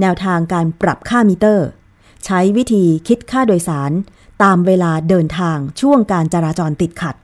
[0.00, 1.66] แนวทางการปรับค่ามิเตอร์
[2.24, 3.92] ใช้วิธีคิดค่าโดยสาร
[4.42, 7.14] ตามเวลาเดินทางช่วงการจราจรติดขัด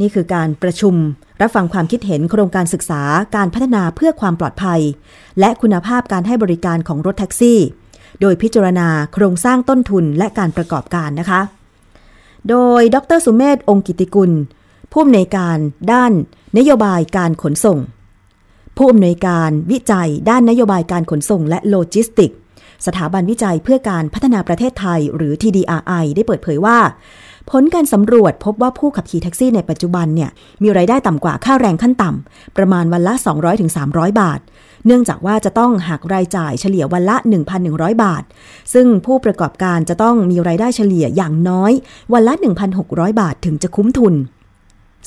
[0.00, 0.94] นี่คือการประชุม
[1.40, 3.02] รับฟังความคิดเห็นโครงการศึกษา
[3.36, 4.80] การพัฒนาเพื่อความปลอดภัย
[5.40, 7.58] และคุณภาพการให้บริการของรถแท็กซี่
[8.20, 11.40] โดยพิจารณาโครงสร้างต้นทุนและการประกอบการนะคะ
[12.48, 14.32] โดยดรสุเมธองกิติกุล
[14.92, 15.56] ผู้อำนวยการ
[15.92, 16.12] ด้าน
[16.58, 17.78] นโยบายการขนส่ง
[18.76, 22.32] ผู้อำนวยการวิจัยด้านนโยบายการขนส่งและโลจิสติก
[22.86, 26.78] สถาบันวิจัยเพื่อการพัฒนาประเทศไทยหรือ TDRI ได้เปิดเผยว่า
[27.50, 30.30] ผลการสำรวจพบว่าผู้ขับขี่แท็กซี่ในปัจจุบันเนี่ย
[30.62, 33.14] มีไรายได้ต่ำกว่าค่าแรงขั้นต่ำประมาณวันละ
[33.66, 34.40] 200-300 บาท
[34.86, 37.16] เนื่องจากว่าจะต้องหักรายจ่ายเฉลี่ยวันละ
[37.58, 38.22] 1,100 บาท
[38.74, 41.72] ซึ่งผู้ประกอบการจะต้องมีไรายได้เฉลี่ยอย่างน้อย
[42.12, 42.34] วันละ
[42.76, 44.14] 1,600 บาทถึงจะคุ้มทุน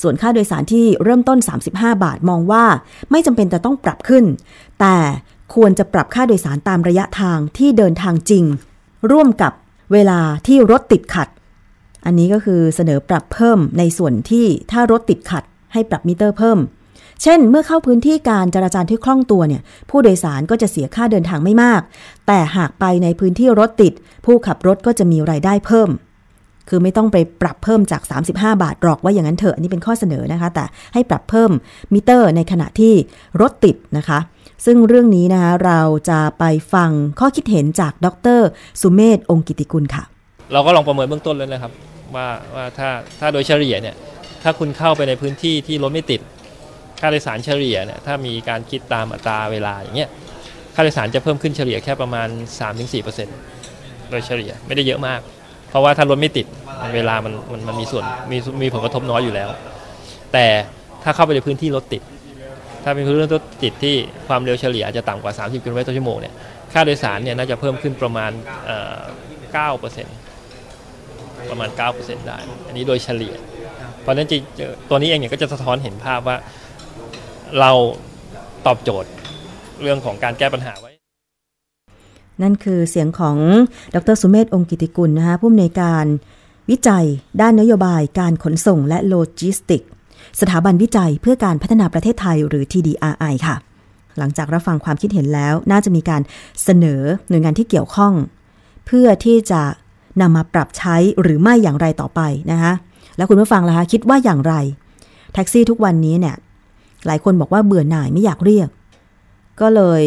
[0.01, 2.65] ส่วนค่าโดยสารที่เริ่มต้น 35 บาทมองว่า
[3.12, 4.25] ไม่จำเป็นจะต้องปรับขึ้น
[4.80, 4.97] แต่
[5.56, 8.43] ควรจะปรับค่าโดยสารตามระยะทางที่เดินทางจริง
[9.12, 9.54] ร่วมกับ
[9.93, 11.27] เวลาที่รถติดขัด
[12.06, 16.60] อันนี้ก็คือเสนอปรับเพิ่มในส่วนที่ถ้ารถติดขัด ให้ปรับมิเตอร์เพิ่ม
[17.21, 21.82] เช่น เมื่อเข้าพื้นที่การจราจรที่คล่องตัวเนี่ย ผู้โดยสารก็จะเสียค่าเดินทางไม่มาก
[22.27, 23.93] แต่หากไปในพื้นที่รถติด
[24.25, 25.89] ผู้ขับรถก็จะมีรายได้เพิ่ม
[26.74, 31.52] คือไม่ต้องไปปรับเพิ่มจาก 35 บาทหรอกว่าอย่างนั้นเถอะอันนี้เป็นข้อเสนอนะคะ แต่ให้ปรับเพิ่ม
[31.94, 32.94] มิเตอร์ในขณะที่
[33.42, 34.20] รถติดนะคะ
[34.66, 38.08] ซึ่งเรื่องนี้นะคะเราจะไปฟังข้อคิดเห็นจากด
[38.38, 38.42] ร
[38.82, 40.04] สุเมธองกิติกุลค่ะ
[40.54, 41.72] เราก็ลองประเมินเบื้องต้นแล้วนะครับ
[42.16, 43.96] ว่าว่าถ้าถ้าโดยเฉลี่ยเนี่ย
[44.44, 46.22] ถ้าคุณเข้าไปในพื้นที่ที่รถไม่ติด
[47.00, 50.10] ค่าโดยสารเฉลี่ยเนี่ยถ้ามีการคิดตามอัตราเวลาอย่างเงี้ย
[50.76, 52.28] ค่าโดยสารจะเพิ่มขึ้นเฉลี่ยแค่ประมาณ
[53.40, 55.22] 3-4%โดยเฉลี่ยไม่ได้เยอะมาก
[55.72, 56.46] เพราะว่าถ้ารถไม่ติด
[56.96, 59.50] เวลามันมันมันมีส่วนมีมีผลกระทบน้อยอยู่แล้ว
[60.34, 60.46] แต่
[61.04, 62.02] ถ้าเข้าไปในพื้นที่รถติด
[62.84, 63.96] ถ้าเป็นพื้นรถติดที่
[64.28, 66.34] ความเร็วเฉลี่ยอาจจะต่ำกว่า 30กิโลเมตรต่อชั่วโมงเนี่ย
[66.74, 68.32] ค่าโดยสารเนี่ยน่าจะเพิ่มขึ้นประมาณ
[69.52, 73.34] 9%ประมาณ 9%ได้ อันนี้โดยเฉลี่ย
[74.02, 74.34] เพราะนั้นจ
[74.90, 76.38] ตัวนี้เองเนี่ยก็จะสะท้อนเห็นภาพว่า
[77.60, 77.72] เรา
[78.66, 79.10] ตอบโจทย์
[79.82, 80.90] เรื่องของการแก้ปัญหาไว้
[82.43, 83.38] นั่นคือเสียงของ
[83.95, 86.06] ดรสุเมธองกิติกุลนะคะผู้อำนวยการ
[86.69, 87.06] วิจัย
[87.41, 89.82] ด้านนโยบายการขนส่งและโลจิสติก
[90.41, 93.56] สถาบันวิจัยเพื่อการพัฒนาประเทศไทยหรือ TDRI ค่ะ
[94.17, 96.21] หลังจากรับฟังความคิดเห็นแล้วน่าจะมีการ
[96.63, 98.13] เสนอหน่วยงานที่เกี่ยวข้อง
[98.86, 99.62] เพื่อที่จะ
[100.21, 102.73] นำมาปรับใช้หรือไม่อย่างไรต่อไปนะคะ
[103.17, 104.54] แล้วคุณผู้ฟังล่ะคะคิดว่าอย่างไร
[105.34, 106.36] แท็กซี่ทุกวันนี้เนี่ย
[107.06, 108.69] หลายคนบอกว่าเบื่อหน่ายไม่อยากเรียก
[109.62, 110.04] ก็เลย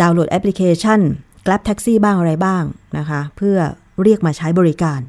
[0.00, 1.00] ดาวน์โหลดแอปพลิเคชัน
[1.48, 2.62] Grab Taxi บ้างอะไรบ้าง
[2.98, 3.56] นะคะ เพื่อ
[4.02, 5.00] เรียกมาใช้บริการ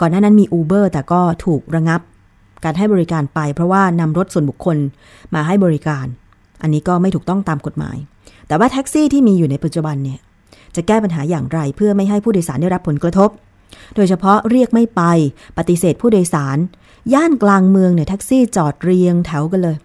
[0.00, 2.00] ก่อนหน้านั้นมี Uber แต่ก็ถูกระงับ
[2.64, 4.76] การให้บริการไป เพราะว่านำรถส่วนบุคคล
[5.34, 6.06] มาให้บริการ
[6.62, 7.96] อันนี้ก็ไม่ถูกต้องตามกฎหมาย
[8.48, 10.20] แต่ว่าแท็กซี่ที่มีอยู่ในปัจจุบันเนี่ย
[10.76, 13.30] จะแก้ปัญหาอย่างไรเพื่อไม่ให้ผู้โดยสารได้รับผลกระทบ
[13.96, 15.02] โดยเฉพาะเรียกไม่ไป
[15.58, 16.58] ปฏิเสธผู้โดยสาร
[17.14, 19.76] ย่านกลางเมืองเนี่ยแท็กซี่จอดเรียงแถวกันเลย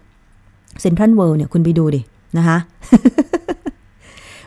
[0.80, 2.00] เซ็นทรัลเวิลด์เนี่ยคุณไปดูดิ
[2.38, 2.58] นะคะ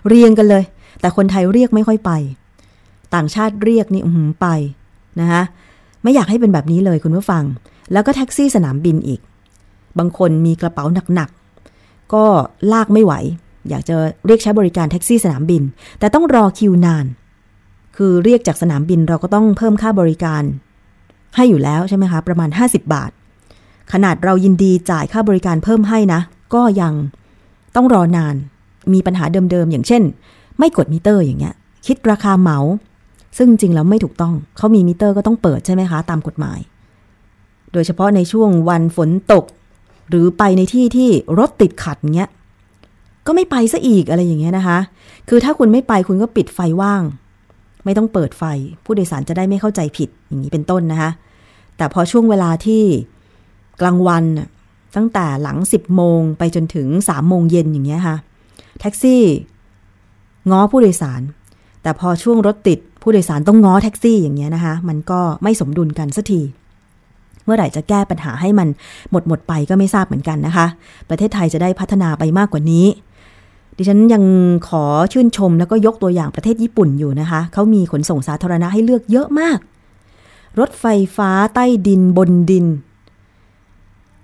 [0.07, 0.63] เรียงกันเลย
[1.05, 2.11] แต่คนไทยเรียกไม่ค่อยไป
[3.15, 4.47] ต่างชาติเรียกนี่อืมไป
[5.19, 5.41] นะคะ
[6.03, 7.43] ไม่อยากให้เป็นแบบนี้เลยคุณผู้ฟัง
[7.91, 9.19] แล้วก็แท็กซี่สนามบินอีก
[9.99, 12.23] บางคนมีกระเป๋าหนักๆก็
[12.71, 13.13] ลากไม่ไหว
[13.69, 15.63] อยากจะเรียกใช้บริการแท็กซี่สนามบิน
[15.99, 17.05] แต่ต้องรอคิวนาน
[17.97, 20.43] คือเรียกจากสนามบินเราก็ต้องเพิ่มค่าบริการ
[21.35, 23.11] ให้อยู่แล้วใช่ไหมคะประมาณ 50 บาท
[23.93, 26.21] ขนาดเรายินดีจ่ายค่าบริการเพิ่มให้นะ
[26.53, 26.93] ก็ยัง
[27.75, 28.35] ต้องรอนาน
[28.93, 30.03] มีปัญหาเดิมๆ อย่างเช่น
[30.59, 32.59] ไม่กดมิเตอร์อย่างเงี้ย คิดราคาเหมา
[33.37, 36.59] ซึ่งจริงแล้วไม่ถูกต้อง เขามีมิเตอร์ก็ต้องเปิดใช่ไหมคะ ตามกฎหมาย
[37.73, 39.45] โดยเฉพาะในช่วงวันฝนตก
[40.09, 42.29] หรือไปในที่ที่รถติดขัดเงี้ย
[43.27, 44.79] ก็ไม่ไปซะอีกอะไรอย่างเงี้ยนะคะ
[45.29, 47.03] คือถ้าคุณไม่ไปคุณก็ปิดไฟว่าง
[47.85, 48.43] ไม่ต้องเปิดไฟ
[48.83, 51.11] ผู้โดยสารจะได้ไม่เข้าใจผิดอย่างนี้เป็นต้นนะคะ
[51.77, 52.83] แต่พอช่วงเวลาที่
[53.81, 54.23] กลางวัน
[54.95, 58.15] ตั้งแต่หลัง 10 โมงไปจนถึง 3 โมงเย็นอย่างเงี้ยค่ะ
[58.79, 59.21] แท็กซี่
[60.51, 61.21] ง้อผู้โดยสาร
[61.81, 66.41] แต่พอช่วงรถติดผู้โดยสารต้องง้อแท็กซี่อย่างเงี้ยนะคะ มันก็ไม่สมดุลกันสักที
[67.45, 68.67] เมื่อไหร่จะแก้ปัญหาให้มัน
[69.11, 70.67] หมดหมดไปก็ไม่ทราบเหมือนกันนะคะ
[71.09, 72.85] ประเทศไทยจะได้พัฒนาไปมากกว่านี้
[73.77, 74.23] ดิฉันยัง
[74.67, 79.59] ขอชื่นชมแล้วก็ยกตัวอย่างประเทศญี่ปุ่นอยู่นะคะ เขามีขนส่งสาธารณะให้เลือกเยอะมาก
[80.59, 80.85] รถไฟ
[81.17, 82.65] ฟ้าใต้ดินบนดิน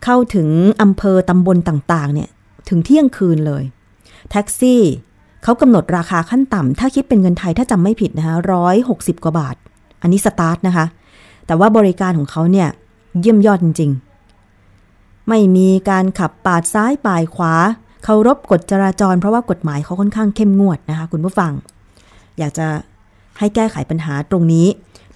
[0.03, 0.47] เข้าถึง
[0.81, 2.29] อำเภอตำบลต่างๆ เนี่ย
[2.69, 3.63] ถึงเที่ยงคืนเลย
[4.31, 4.81] แท็กซี่
[5.43, 9.55] เขากำหนดราคาขั้นต่ำถ้าคิดเป็นเงินไทยถ้าจำไม่ผิดนะคะร้อยหกสิบกว่าบาท
[10.01, 10.85] อันนี้สตาร์ทนะคะ
[11.47, 12.67] แต่ว่าบริการของเขาเนี่ย
[13.19, 13.91] เยี่ยมยอดจริง
[14.59, 17.53] ๆ ไม่มีการขับปาดซ้ายปาดขวา
[18.03, 21.51] เคารพกฎจราจร เพราะว่ากฎหมายเขาค่อนข้างเข้มงวดนะคะ คุณผู้ฟัง
[22.39, 22.67] อยากจะ
[23.39, 24.67] ให้แก้ไขปัญหาตรงนี้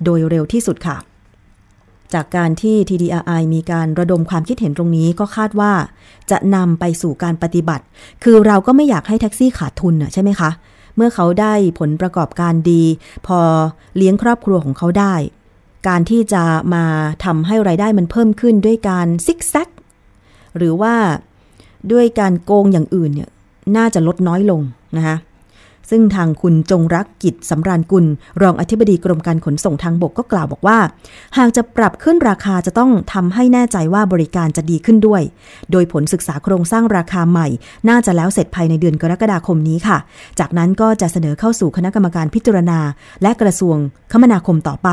[0.03, 0.97] โดยเร็วที่สุดค่ะ
[2.15, 5.73] จากการที่ TDRI มีการระดมความคิดเห็นตรงนี้ก็คาดว่า
[6.31, 7.83] จะนำไปสู่การปฏิบัติ
[8.23, 10.49] คือเราก็ไม่อยากให้แท็กซี่ขาดทุนน่ะใช่ไหมคะ
[10.95, 12.83] เมื่อเขาได้ผลประกอบการดี
[13.27, 13.39] พอ
[13.97, 15.15] เลี้ยงครอบครัวของเขาได้
[15.87, 16.85] การที่จะมา
[17.25, 19.69] ทำให้ไรายได้มันเพิ่มขึ้นด้วยการซิกแซก
[20.57, 20.93] หรือว่า
[21.91, 23.29] ด้วยการโกงอย่างอื่นเนี่ย
[23.77, 24.61] น่าจะลดน้อยลง
[24.97, 25.15] นะคะ
[25.89, 28.05] ซึ่งทางคุณจงรักกิจสำราญกุล
[28.41, 30.79] รองอธิบดีกรมการขนส่งทางบกก็กล่าวบอกว่า
[31.37, 35.21] หากจะปรับขึ้นราคาจะต้องทำให้แน่ใจว่าบริการจะดีขึ้นด้วย
[35.71, 37.47] โดยผลศึกษาโครงสร้างราคาใหม่
[37.89, 39.97] น่าจะแล้วเสร็จภายในเดือนกรกฎาคมนี้ค่ะ
[40.39, 42.79] จากนั้นก็จะเสนอเข้าสู่คณะกรรมการพิจารณา
[43.21, 43.77] และกระทรวง
[44.11, 44.89] คมนาคมต่อไป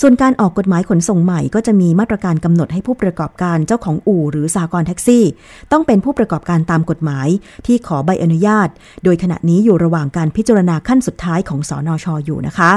[0.00, 5.24] ส่วนการออกกฎหมายขนส่งใหม่ก็จะมีมาตรการกำหนดให้ผู้ประกอบการเจ้าของอู่หรือสากลแท็กซี่
[5.72, 7.28] ต้องเป็นผู้ประกอบการตามกฎหมาย
[7.66, 8.68] ที่ขอใบอนุญาต
[9.04, 12.72] โดยขณะนี้อยู่ระหว่างการพิจารณาขั้นสุดท้ายของสอนอชออยู่นะคะ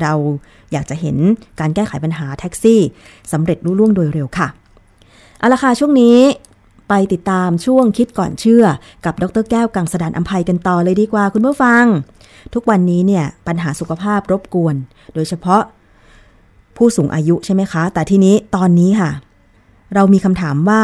[0.00, 0.12] เรา
[0.72, 1.16] อยากจะเห็น
[1.60, 2.80] การแก้ไขปัญหาแท็กซี่
[3.32, 4.48] สำเร็จรุ่ล่วงโดยเร็วค่ะ
[5.38, 6.18] เอาละค่ะช่วงนี้
[6.88, 8.64] ไปติดตามช่วงคิดก่อนเชื่อ
[9.04, 11.84] กับดรแก้วกังสดานอัมภัยกันต่อเลยดีกว่าคุณผู้ฟัง
[12.54, 14.74] ทุกวันนี้เนี่ยปัญหาสุขภาพรบกวน
[15.14, 15.62] โดยเฉพาะ
[16.82, 19.10] ผู้สูงอายุใช่ไหมคะ แต่ทีนี้ตอนนี้ค่ะ
[19.94, 20.82] เรามีคำถามว่า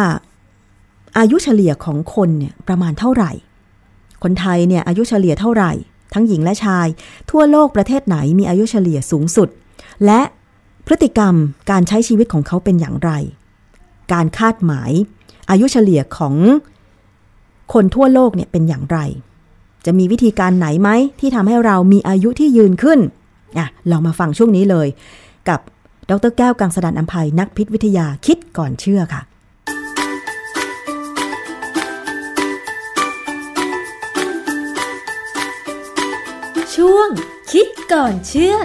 [1.19, 3.33] อายุเฉลี่ยของคนเนี่ยประมาณเท่าไหร่
[4.23, 5.73] คนไทยเนี่ยอายุเฉลี่ยเท่าไหร่
[6.15, 6.87] ทั้งหญิงและชาย
[7.31, 9.49] ทั่วโลกประเทศไหนมีอายุเฉลี่ยสูงสุด
[10.05, 10.21] และ
[10.87, 11.35] พฤติกรรม
[11.71, 13.11] การใช้ชีวิตของเขาเป็นอย่างไร
[14.13, 14.91] การคาดหมาย
[15.51, 16.35] อายุเฉลี่ยของ
[17.73, 18.99] คนทั่วโลกเนี่ยเป็นอย่างไร
[19.87, 22.99] จะมีวิธีการไหนไหมที่ทำให้เรามีอายุที่ยืนขึ้น
[23.59, 24.89] อะเรามาฟังช่วงนี้เลย
[25.49, 25.61] กับ
[26.11, 29.23] ดรแก้วกังสดานอัมภัยนักพิษวิทยาคิดก่อนเชื่อค่ะ
[36.75, 37.09] ช่วง
[37.53, 38.57] คิดก่อนเชื่อ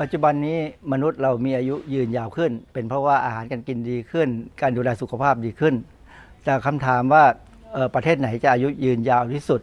[0.00, 0.58] ปัจจุบันนี้
[0.92, 4.28] มนุษย์เรามีอายุยืนยาวขึ้น เป็นเพราะว่าอาหารการกินดีขึ้น
[4.62, 5.74] การดูแลสุขภาพดีขึ้น
[6.44, 7.24] แต่คำถามว่า
[7.94, 9.60] ประเทศไหนจะอายุยืนยาวที่สุด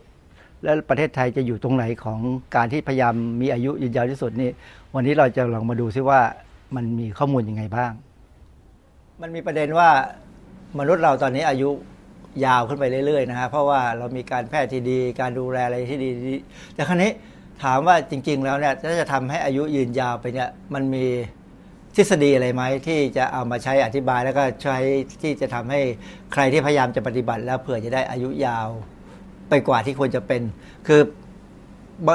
[0.64, 2.20] และประเทศไทยจะอยู่ตรงไหนของ
[2.56, 4.52] การที่พยายามมีอายุยืนยาวที่สุดนี่
[4.96, 6.22] วันนี้เราจะลองมาดูซิว่า
[6.76, 7.92] มันมีข้อมูลยังไงบ้าง
[9.22, 9.90] มันมีประเด็นว่า
[10.80, 11.70] มนุษย์เราตอนนี้อายุ
[12.46, 16.10] ยาวขึ้นไปเรื่อยๆนะฮะเพราะว่าเรามีการแพทย์ที่ดี การดูแลอะไรที่ดี
[16.76, 17.12] แต่ครั้นี้
[17.64, 21.06] ถามว่าจริง ๆ แล้วเนี่ยถ้าจะทำให้อายุยืนยาวไปเนี่ยมันมี
[21.96, 24.78] ทฤษฎีอะไรไหมที่จะเอามาใช้อธิบายแล้วก็ใช้
[25.22, 25.80] ที่จะทำให้
[26.34, 28.68] ใครที่พยายามจะปฏิบัติแล้วเผื่อจะได้อายุยาว
[29.50, 30.42] ไปกว่าที่ควรจะเป็น
[30.88, 31.02] คือ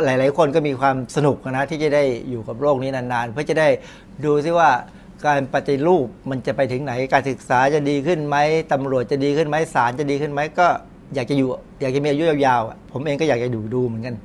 [0.04, 3.68] หลาย ๆ คนก็มีความสนุกนะที่จะได้อยู่กับโลกนี้นานๆ เพื่อจะได้
[4.24, 4.70] ดูซิว่า
[5.26, 8.36] การปฏิรูปมันจะไปถึงไหน การศึกษาจะดีขึ้นไหม
[8.72, 10.66] ตำรวจจะดีขึ้นไหมศาลจะดีขึ้นไหมก็
[11.14, 11.48] อยากจะอยู่
[11.80, 14.16] อยากจะมีอายุยาวๆผมเองก็อยากจะดูดูเหมือนกัน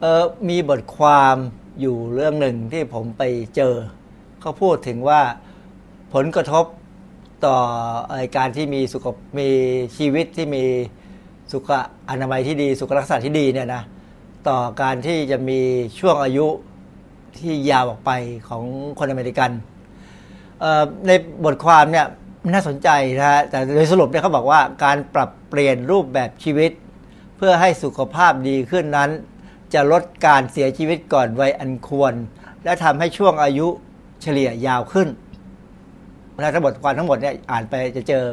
[0.00, 1.36] เออมีบทความ
[1.80, 3.22] อยู่เรื่องหนึ่งที่ผมไป
[3.56, 3.74] เจอ
[4.40, 5.20] เขาพูดถึงว่า
[6.14, 6.64] ผลกระทบ
[7.46, 7.56] ต่อ
[8.08, 9.06] เอ่อการที่มีสุข
[9.38, 9.48] มี
[9.96, 10.64] ชีวิตที่มี
[11.52, 11.70] สุข
[12.10, 13.82] อนามัยที่ดี สุขลักษณะที่ดีเนี่ยนะ
[14.48, 15.60] ต่อการที่จะมี
[15.98, 16.46] ช่วงอายุ
[17.38, 18.10] ที่ยาวออกไป
[18.48, 18.64] ของ
[18.98, 19.50] คนอเมริกัน
[21.06, 21.10] ใน
[21.44, 22.06] บทความเนี่ย
[22.52, 26.70] น่าสนใจนะฮะแต่โดยสรุปเนี่ยเขาบอกว่าการปรับเปลี่ยนรูปแบบชีวิต
[27.36, 29.10] เพื่อให้สุขภาพดีขึ้นนั้น
[29.74, 32.14] จะลดการเสียชีวิตก่อนวัยอันควร
[32.64, 33.66] และทำให้ช่วงอายุ
[34.22, 35.08] เฉลี่ยยาวขึ้น
[36.38, 38.24] นะทั้งหมดความทั้งหมดเนี่ยอ่านไปจะเจอ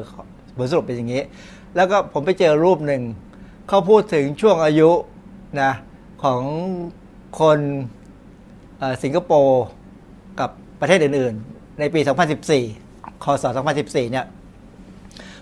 [0.57, 1.21] บทสรุปเป็นอย่างนี้
[1.75, 3.01] แล้วก็ผมไปเจอรูปหนึ่ง
[3.67, 4.89] เขาพูดถึงช่วงอายุ
[5.61, 5.71] นะ
[6.23, 6.41] ของ
[7.39, 7.59] คน
[9.03, 9.63] สิงคโปร์
[10.39, 11.99] กับประเทศอื่น ๆ ในปี
[12.61, 13.45] 2014คศ
[13.77, 14.25] 2014 เนี่ย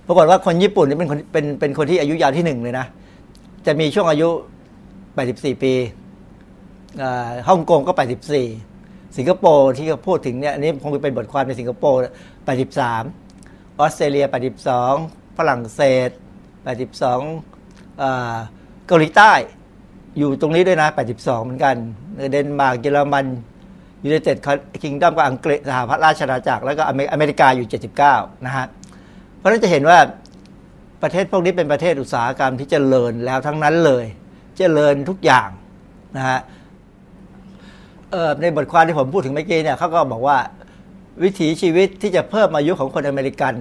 [0.06, 2.86] ปรากฏว่าคนญี่ปุ่นนี่เป็นคนเป็นเป็นคนที่อายุยาวที่หนึ่งเลยนะ
[3.66, 4.30] จะมีช่วงอายุ
[4.96, 5.74] 84 ปี
[7.48, 7.94] ฮ่องกงก็
[8.56, 12.00] 84 สิงคโปร์ที่เขาพูดถึงเนี่ย อันนี้คงเป็นบทความในสิงคโปร์
[12.86, 16.10] 83 ออสเตรเลีย 82 ฝรั่งเศส
[16.88, 19.34] 82เกาหลีใต้
[20.18, 21.76] อยู่ตรงนี้ด้วยนะ 82 เหมือนกัน
[22.32, 23.26] เดนมาร์กเยอรมัน
[24.04, 24.38] United
[24.84, 27.68] Kingdom กับอังกฤษสหพัฒนราชอาณาจักรแล้วก็อเมอเมริกาอยู่
[28.08, 28.66] 79 นะฮะ
[29.38, 30.00] เพราะฉะนั้นจะเห็นว่า
[31.02, 34.06] ประเทศพวกนี้เป็นประเทศอุตสาหกรรมที่เจริญแล้วทั้งนั้นเลย
[34.58, 35.50] เจริญทุกอย่าง
[36.18, 36.40] นะฮะ
[38.42, 40.38] ในบทความที่ผมพูดถึงเมื่อกี้เนี่ยเขาก็บอกว่า
[41.24, 43.54] วิถีชีวิตที่จะเพิ่มอายุของคนอเมริกัน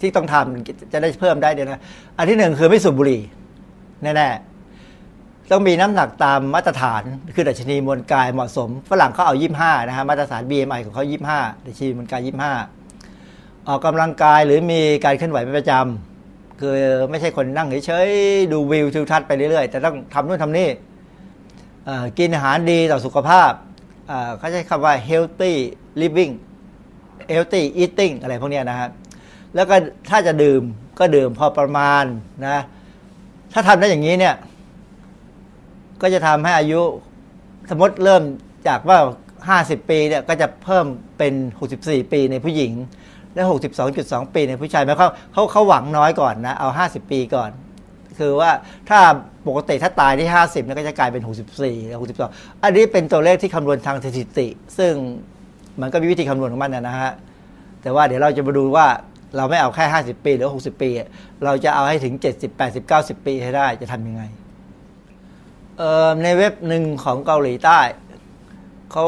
[0.00, 1.82] ที่ต้องทำจะได้เพิ่มได้เนี่ยนะ
[2.18, 3.22] อันที่หนึ่งคือไม่สูบบุหรี่
[4.02, 7.02] แน่ๆต้องมีน้ำหนักตามมาตรฐาน
[7.34, 12.20] คือดัชนีมวลกายเหมาะสมฝรั่งเขาเอา25นะฮะมาตรฐาน BMI ของเขา25ดัชนีมวลกาย
[12.88, 16.72] 25ออกกำลังกายหรือมีการเคลื่อนไหวเป็นประจำคือ
[17.10, 20.68] ไม่ใช่คนนั่งเฉยๆดูวิวทิวทัศน์ไปเรื่อยๆ แต่ต้องทำนู่นทำนี่
[22.18, 23.52] กินอาหารดีต่อสุขภาพ
[24.38, 25.54] เขาใช้คำว่า healthy
[26.00, 26.32] living
[27.34, 28.88] healthy eating อะไรพวกนี้นะฮะ
[29.58, 29.76] แล้วก็
[30.10, 30.62] ถ้าจะดื่ม
[30.98, 32.04] ก็ดื่มพอประมาณ
[32.46, 32.58] นะ
[33.52, 34.34] ถ้าทำได้อย่างนี้เนี่ย
[36.02, 36.80] ก็จะทำให้อายุ
[37.70, 38.22] สมมติเริ่ม
[38.68, 38.98] จากว่า
[39.48, 40.86] 50 ปีเนี่ยก็จะเพิ่ม
[41.18, 41.34] เป็น
[41.72, 42.72] 64 ปีในผู้หญิง
[43.34, 43.42] และ
[43.88, 47.50] 62.2 ปีในผู้ชายหมายความเขาเขาหวังน้อยก่อนนะ เอา 50 ปีก่อน
[48.18, 48.50] คือว่า
[48.88, 48.98] ถ้า
[49.46, 51.22] ปกติถ้าตายที่ 50เนี่ยก็จะกลายเป็น
[51.54, 54.46] 64แล้ว62 อันนี้เป็นตัวเลขที่คำนวณทางสถิติ
[54.78, 54.92] ซึ่ง
[55.80, 57.12] มันก็มีวิธีคำนวณของมันนะฮะ
[57.82, 58.86] แต่ว่าเดี๋ยวเราจะมาดูว่า
[59.36, 60.90] เราไม่เอาแค่ 50 ปีหรือ 60 ปี
[61.44, 64.22] เราจะเอาให้ถึง 70 80 90 ปีให้ได้จะทำยังไง
[65.78, 67.80] เในเว็บหนึ่งของเกาหลีใต้
[68.92, 69.06] เขา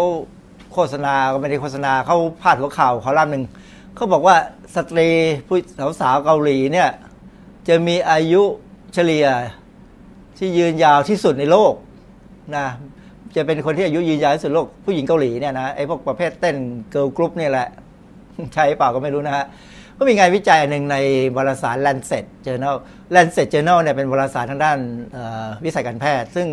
[0.72, 3.44] โฆษณาก็ไม่ได้โฆษณาเขาพาดหัวข่าวเขาล่ำหนึ่ง
[3.94, 4.37] เขาบอกว่า
[4.76, 5.09] สตรี
[5.46, 5.59] ผู้
[6.00, 6.90] สาวๆเกาหลีเนี่ย
[7.68, 8.42] จะมีอายุ
[8.94, 9.26] เฉลี่ย
[10.38, 11.74] ที่ยืนยาวที่สุดในโลก
[12.56, 12.66] นะ
[13.37, 16.56] จะเป็นคนที่อายุยืนยาวที่สุดโลกผู้หญิงเกาหลีเนี่ยนะไอ้พวกประเภทเต้น
[16.90, 17.68] girl group นี่แหละ
[18.54, 19.46] ใช่เปล่าก็ไม่รู้นะฮะ
[20.02, 20.96] ก็มีงานวิจัยหนึ่งใน
[21.36, 22.76] วารสาร Lancet Journal
[23.14, 24.78] Lancet Journal เนี่ยเป็นวารสารทางด้าน
[25.64, 26.48] วิสัยการแพทย์ ซึ่ง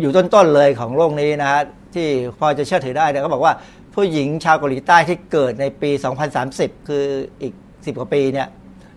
[0.00, 1.62] อยู่ต้นๆเลยของโลกนี้นะฮะ
[1.94, 3.54] ที่พอจะเชื่อถือได้เนี่ยเขาบอกว่า
[3.94, 5.90] ผู้หญิงชาวเกาหลีใต้ที่เกิดในปี
[6.38, 7.04] 2030 คือ
[7.42, 8.48] อีก 10 กว่าปีเนี่ย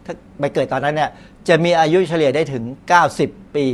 [0.06, 1.10] ถ้าไปเกิดตอนนั้นเนี่ย
[1.48, 2.64] จะมีอายุเฉลี่ยได้ถึง
[3.10, 3.66] 90 ปี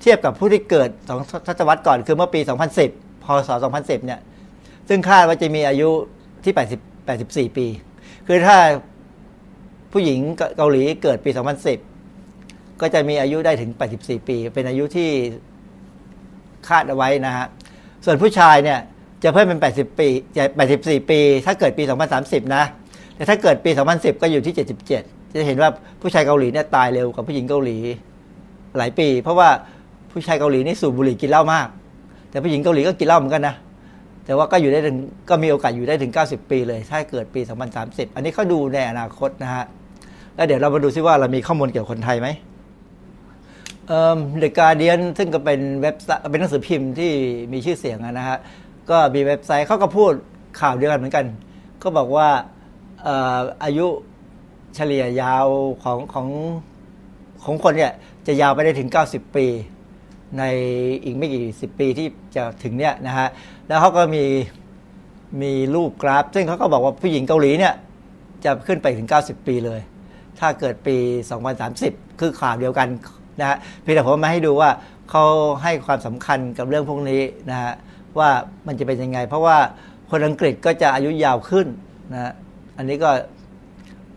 [0.00, 2.40] เทียบกับผู้ที่เกิดสองทศวรรษก่อนคือเมื่อปี
[2.82, 4.20] 2010 พศ 2010 เนี่ย
[4.88, 5.88] ซึ่งคาดว่าจะมีอายุ
[6.44, 7.66] ที่ 80 84 ปี
[8.30, 8.58] คือถ้า
[9.92, 10.20] ผู้หญิง
[10.56, 11.30] เกาหลีเกิดปี
[12.04, 15.10] 2010 ก็จะมีอายุได้ถึง 84 ปี เป็นอายุที่
[16.68, 17.46] คาดเอาไว้นะฮะ
[18.04, 18.78] ส่วนผู้ชายเนี่ย
[19.24, 20.08] จะเพิ่มเป็น 80 ปี
[20.58, 21.82] 84 ปี ถ้าเกิดปี
[22.18, 22.64] 2030 นะ
[23.14, 27.78] แต่ถ้าเกิดปี 2010 ก็อยู่ที่ 77 จะเห็นว่าผู้ชายเกาหลีเนี่ยตายเร็วกว่าผู้หญิงเกาหลี
[28.76, 29.48] หลายปี เพราะว่า
[30.12, 31.68] ผู้ชายเกาหลีนี่สูบบุหรี่กินเหล้ามาก
[32.30, 33.54] แต่ผู้หญิงเกาหลีก็กินเหล้าเหมือนกันนะ
[34.28, 34.96] แต่ว่าก็อยู่ได้ถึง
[35.30, 37.40] ก็มีโอกาสอยู่ได้ถึง 90 ปีเลย ถ้าเกิดปี
[37.78, 39.64] 2030 อันนี้เขาดูในอนาคตนะฮะ
[40.34, 42.28] แล้วเดี๋ยวเรามาดูซิว่าเรามีข้อมูลเกี่ยวกับคนไทยไหม
[43.88, 45.94] เอ่อ The Guardian ซึ่งก็เป็นเว็บ
[46.30, 47.12] เป็นหนังสือพิมพ์ที่
[47.52, 48.38] มีชื่อเสียงนะฮะ
[48.90, 50.12] ก็มีเว็บไซต์เขาก็พูด
[50.60, 51.26] ข่าวเดียวกันเหมือนกัน
[51.82, 52.28] ก็บอกว่า
[53.64, 53.86] อายุ
[54.74, 55.46] เฉลี่ยยาว
[55.82, 56.28] ของของ
[57.44, 57.92] ของคนเนี่ย
[58.26, 59.46] จะยาวไปได้ถึง 90 ปี
[60.38, 60.42] ใน
[61.04, 63.28] อีกไม่กี่สิบปีที่จะถึงเนี่ยนะฮะ
[63.68, 64.24] แล้วเขาก็มี
[65.42, 67.74] มีรูปกราฟ ซึ่งเขาก็บอกว่าผู้หญิงเกาหลีเนี่ย
[68.44, 69.80] จะขึ้นไปถึง 90 ปีเลย
[70.38, 70.96] ถ้าเกิดปี
[71.58, 72.88] 2030 คือข่าวเดียวกัน
[73.40, 74.70] นะฮะเพียงแต่ผมมาให้ดูว่า
[75.10, 75.24] เขา
[75.62, 77.72] ให้ความสำคัญกับเรื่องพวกนี้นะฮะ
[78.18, 78.30] ว่า
[78.66, 79.58] มันจะเป็นยังไง เพราะว่า
[80.10, 81.66] คนอังกฤษก็จะอายุยาวขึ้น
[82.12, 82.32] นะฮะ
[82.76, 83.10] อันนี้ก็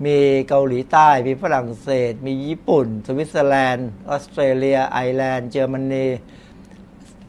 [0.06, 6.06] มีเกาหลีใต้ มีฝรั่งเศส มีญี่ปุ่น สวิตเซอร์แลนด์ ออสเตรเลีย ไอร์แลนด์ เยอรมนี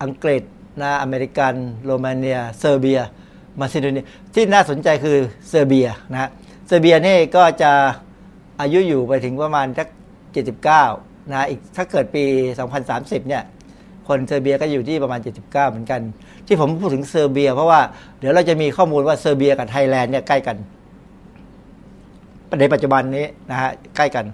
[0.02, 0.42] อังกฤษ
[0.80, 1.54] นะอเมริกัน
[1.84, 3.00] โรมาเนีย เซอร์เบีย
[3.60, 5.18] มาซิโดเนีย ที่น่าสนใจคือ
[5.48, 6.30] เซอร์เบียนะ
[6.66, 7.72] เซอร์เบียนี่ก็จะ
[8.60, 9.88] อายุอยู่ไปถึงประมาณสัก
[10.58, 12.24] 79นะ อีกถ้าเกิดปี
[12.76, 13.42] 2030 เนี่ย
[14.08, 16.00] คนเซอร์เบียก็อยู่ที่ประมาณ 79 เหมือนกัน
[16.46, 17.80] ที่ผมพูดถึงเซอร์เบีย เพราะว่า
[18.18, 20.56] เดี๋ยวเราจะมีข้อมูลว่าเซอร์เบียกับไทยแลนด์เนี่ยใกล้กัน
[22.60, 24.26] ในปัจจุบันนี้นะฮะใกล้กัน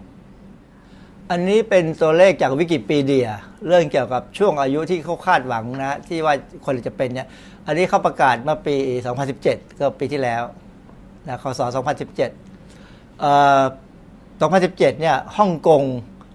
[1.30, 3.28] อันนี้เป็นตัวเลขจากวิกิพีเดีย
[3.66, 7.28] เรื่องเกี่ยวกับช่วงอายุที่เขาคาดหวังนะที่ว่าคนจะเป็นเนี่ย
[7.66, 8.76] อันนี้เขาประกาศเมื่อปี
[9.26, 10.42] 2017 ก็ปีที่แล้ว
[11.26, 12.16] นะคศ2017
[13.20, 13.62] เอ่อ
[14.40, 15.82] 2017 เนี่ยฮ่องกง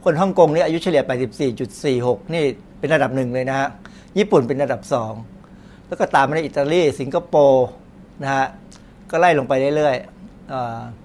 [0.04, 1.04] คนฮ่องกงนี่อายุเฉลี่ย
[1.68, 2.44] 84.46 นี่
[2.80, 3.68] เป็นระดับหนึ่งเลยนะฮะ
[4.18, 5.14] ญี่ปุ่นเป็นระดับสอง
[5.88, 7.68] แล้วก็ตามมาในอิตาลี สิงคโปร์
[8.24, 8.48] นะฮะ
[9.12, 11.03] ก็ไล่ลงไปเรื่อยๆ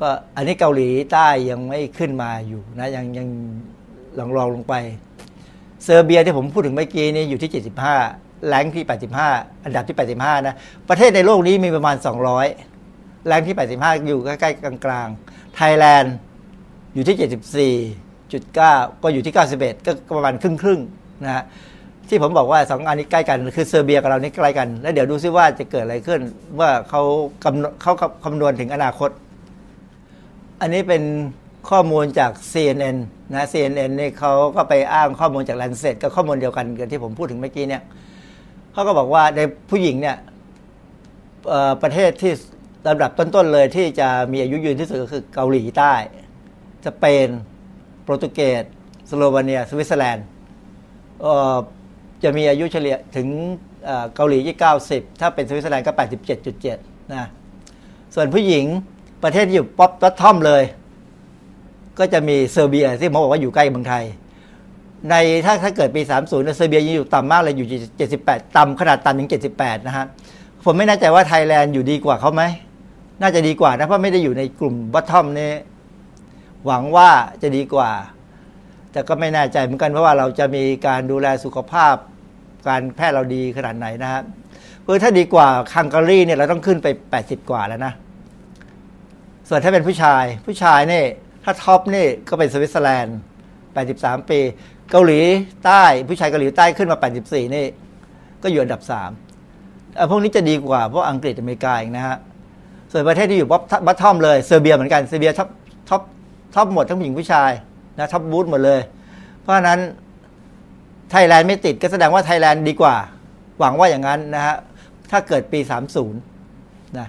[0.00, 3.28] ก็อันนี้เกาหลีใต้ยังไม่ขึ้นมาอยู่นะยังยัง
[4.18, 4.74] ลองรองลงไป
[5.84, 7.64] เซอร์เบียที่ผมพูดถึงเมื่อกี้นี่อยู่ที่
[8.02, 8.84] 75 แรงที่
[9.24, 10.54] 85 อันดับที่ 85 นะ
[10.88, 11.96] ประเทศในโลกนี้มีประมาณ
[12.60, 16.14] 200 แรงที่ 85 อยู่ใกล้ๆกลางๆ ไทยแลนด์
[16.94, 21.44] อยู่ที่ 74.9 ก็อยู่ที่ 91 ก็ประมาณครึ่งๆนะฮะ
[22.08, 26.20] ที่ผมบอกว่าสองอันนี้ใกล้กัน คือเซอร์เบียกับเรานี่ใกล้กัน แล้วเดี๋ยวดูซิว่าจะเกิดอะไรขึ้น
[26.60, 27.02] ว่าเขา
[27.44, 27.92] กำเขา
[28.24, 29.10] คำนวณถึงอนาคต
[30.60, 31.02] อันนี้เป็น
[31.70, 32.96] ข้อมูลจาก CNN
[33.34, 37.82] นะ CNN นี่เขาก็ไปอ้างข้อมูลจาก Lancet ก็ข้อมูลเดียวกันกับที่ผมพูดถึงเมื่อกี้เนี่ย
[38.72, 39.40] เขาก็บอกว่าใน
[39.70, 40.16] ผู้หญิงเนี่ย
[41.82, 42.32] ประเทศที่
[42.86, 45.94] ลำดับต้นๆเลยที่จะมีอายุยืนที่สุดก็คือเกาหลีใต้
[46.86, 47.28] สเปน
[48.02, 48.62] โปรตุเกส
[49.08, 50.26] สโลวาเนีย สวิตเซอร์แลนด์
[52.22, 53.28] จะมีอายุเฉลี่ยถึง
[54.14, 54.56] เกาหลีที่
[54.88, 55.92] 90 ถ้าเป็นสวิตเซอร์แลนด์ก็
[56.52, 57.28] 87.7นะ
[58.14, 58.64] ส่วนผู้หญิง
[59.22, 60.62] ประเทศที่อยู่ top bottom เลย
[61.98, 64.04] ก็จะมีเซอร์เบียที่ผมบอกว่าอยู่ใกล้เมืองไทย
[65.10, 65.14] ใน
[65.44, 67.68] ถ้าถ้าเกิดปี 30เซอร์เบียยังอยู่ต่ำมากเลยอยู่
[68.10, 70.06] 78 ต่ำขนาดต่ำถึง 78 นะฮะ
[70.64, 72.42] ผมไม่แน่ใจว่าไทยแลนด์อยู่ดีกว่าเขาไหม
[73.20, 75.50] น่าจะดีกว่านะ เพราะไม่ได้อยู่ในกลุ่ม bottom นี่
[76.66, 77.10] หวังว่า
[77.42, 77.90] จะดีกว่า
[78.92, 81.94] แต่ก็ไม่แน่ใจเหมือนกันเพราะว่าเราจะมีการดูแลสุขภาพ
[82.68, 84.22] การแพทย์เราดีขนาดไหนนะฮะ
[84.82, 86.86] เพื่อถ้าดีกว่าฮังการีเนี่ยเราต้องขึ้นไป
[87.18, 87.92] 80 กว่าแล้วนะ
[89.48, 91.04] ส่วนถ้าเป็นผู้ชายผู้ชายนี่
[91.44, 93.18] ถ้า top นี่ก็เป็นสวิตเซอร์แลนด์
[93.68, 94.40] 83 ปี
[94.90, 95.20] เกาหลี
[95.64, 97.66] ใต้ผู้ชายเกาหลีใต้ขึ้นมา 84 นี่
[98.42, 98.82] ก็อยู่อันดับ
[99.44, 102.16] 3พวกนี้จะดีกว่าพวกอังกฤษอเมริกาเองนะฮะ
[102.92, 103.48] ส่วนประเทศที่อยู่
[103.86, 105.48] bottom เลยเซอร์เบียเหมือนกันเซอร์เบีย top
[105.88, 106.02] top
[106.54, 107.50] top หมดทั้งผู้หญิงผู้ชาย
[107.98, 108.80] นะ top both หมดเลย
[109.40, 109.80] เพราะฉะนั้น
[111.10, 112.96] ไทยแลนด์ไม่ติดก็แสดงว่าไทยแลนด์ดีกว่า
[113.58, 114.56] หวังว่าอย่างนั้นนะฮะ
[115.10, 115.60] ถ้าเกิดปี
[116.28, 117.08] 30นะ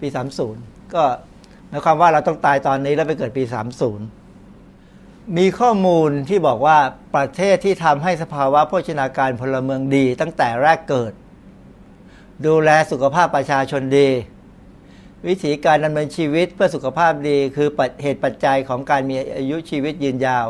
[0.00, 0.06] ปี
[0.50, 1.02] 30 ก็
[1.70, 3.44] หมายความว่าเราต้องตายตอนนี้แล้วไปเกิดปี
[4.58, 6.78] 30 มีข้อมูลที่บอกว่า
[7.16, 11.12] ประเทศที่ทำให้สภาวะโภชนาการพลเมืองดี ตั้งแต่แรกเกิด
[12.46, 14.08] ดูแลสุขภาพประชาชนดี
[15.28, 17.68] วิธีการดำเนินชีวิตเพื่อสุขภาพดี คือ
[18.02, 20.46] เหตุปัจจัยของการมีอายุชีวิตยืนยาว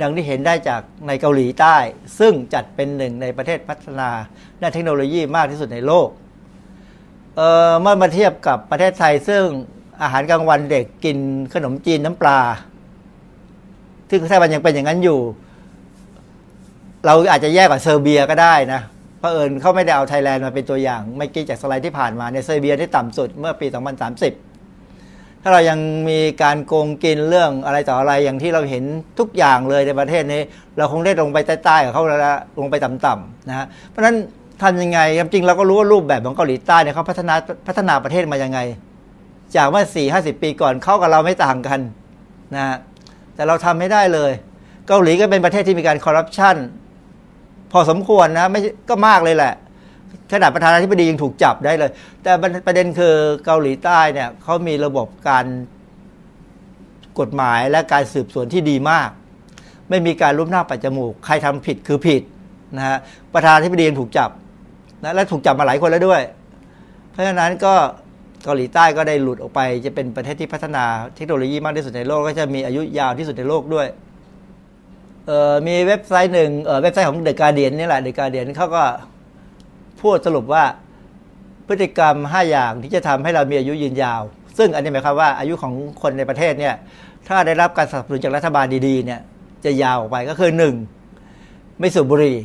[0.00, 1.76] ดังที่เห็นได้จากในเกาหลีใต้
[2.18, 4.10] ซึ่งจัดเป็นหนึ่งในประเทศพัฒนา
[4.60, 6.08] ด้านเทคโนโลยีมากที่สุดในโลก
[7.36, 9.44] เเมื่อมาเทียบกับประเทศไทยซึ่ง
[10.04, 11.18] อาหารกลางวันเด็กกิน
[11.54, 12.40] ขนมจีนน้ำปลา
[14.10, 15.20] ซึ่งถ้ามันยังเป็นอย่างนั้นอยู่
[17.06, 18.80] เราอาจจะแย่กว่าเซอร์เบียก็ได้นะ
[19.18, 25.78] เพราะเอิญเขาไม่ได้เอาไทยแลนด์มาเป็นตัวอย่างไม่กี่จากสไลด์ที่ผ่านมาในเซอร์เบียที่ต่ำสุดเมื่อปี 2030 ถ้าเรายัง
[26.08, 28.84] มีการโกงกินเรื่องอะไรต่ออะไรอย่างที่เราเห็น
[29.18, 30.40] ทุกอย่างเลยในประเทศนี้
[30.78, 32.20] เราคงได้ลงไปใต้ๆกับเขาแล้ว
[32.58, 34.16] ลงไปต่ำๆนะฮะเพราะฉะนั้น
[34.62, 37.34] ทำยังไงจริงเราก็รู้ว่ารูปแบบของเกาหลีใต้เนี่ยเขาพัฒนา
[37.68, 38.58] พัฒนาประเทศมายังไง
[39.56, 41.80] จากเมื่อสี่ห้าสิบปีก่อนเข้ากับเราไม่ต่างกัน
[42.54, 42.76] นะ
[43.34, 44.32] แต่เราทำไม่ได้เลย
[44.88, 46.56] เกาหลีก็เป็นประเทศที่มีการคอร์รัปชัน
[47.72, 49.54] พอสมควรนะไม่ก็มากเลยแหละ
[50.32, 51.90] ขนาดประธานาธิบดียังถูกจับได้เลย
[52.22, 52.32] แต่
[52.66, 55.46] ประเด็นคือเกาหลีใต้เนี่ยเขามีระบบการ
[57.20, 59.08] กฎหมายและการสืบสวนที่ดีมาก
[59.90, 62.22] ไม่มีการลุมหน้าปัจจมูก ใครทำผิดคือผิด
[62.76, 62.98] นะฮะ
[63.34, 64.30] ประธานาธิบดียังถูกจับ
[65.02, 66.22] นะและถูกจับมาหลายคนแล้วด้วย
[67.10, 67.74] เพราะฉะนั้นก็
[68.44, 70.84] เกาหลีใต้ก็ได้หลุดออกไป จะเป็นประเทศที่พัฒนา
[71.16, 73.86] เทคโนโลยีมากที่สุดในโลกก็จะมีอายุยาวที่สุดในโลกด้วย
[75.66, 76.50] มีเว็บไซต์หนึ่ง
[76.82, 78.84] เว็บไซต์ของเดอะการเดียนนี่แหละเดอะการเดียนเขาก็
[80.02, 80.64] พูดสรุปว่า
[81.68, 84.22] พฤติกรรม 5 อย่างที่จะทำให้เรามีอายุยืนยาว
[84.58, 85.72] ซึ่งอันนี้หมายความว่าอายุของ
[86.02, 86.74] คนในประเทศเนี่ย
[87.28, 89.20] ถ้าได้รับการสนับสนุนจากรัฐบาลดีๆเนี่ย
[89.64, 90.74] จะยาวออกไปก็คือหนึ่ง
[91.80, 92.38] ไม่สูบบุหรี่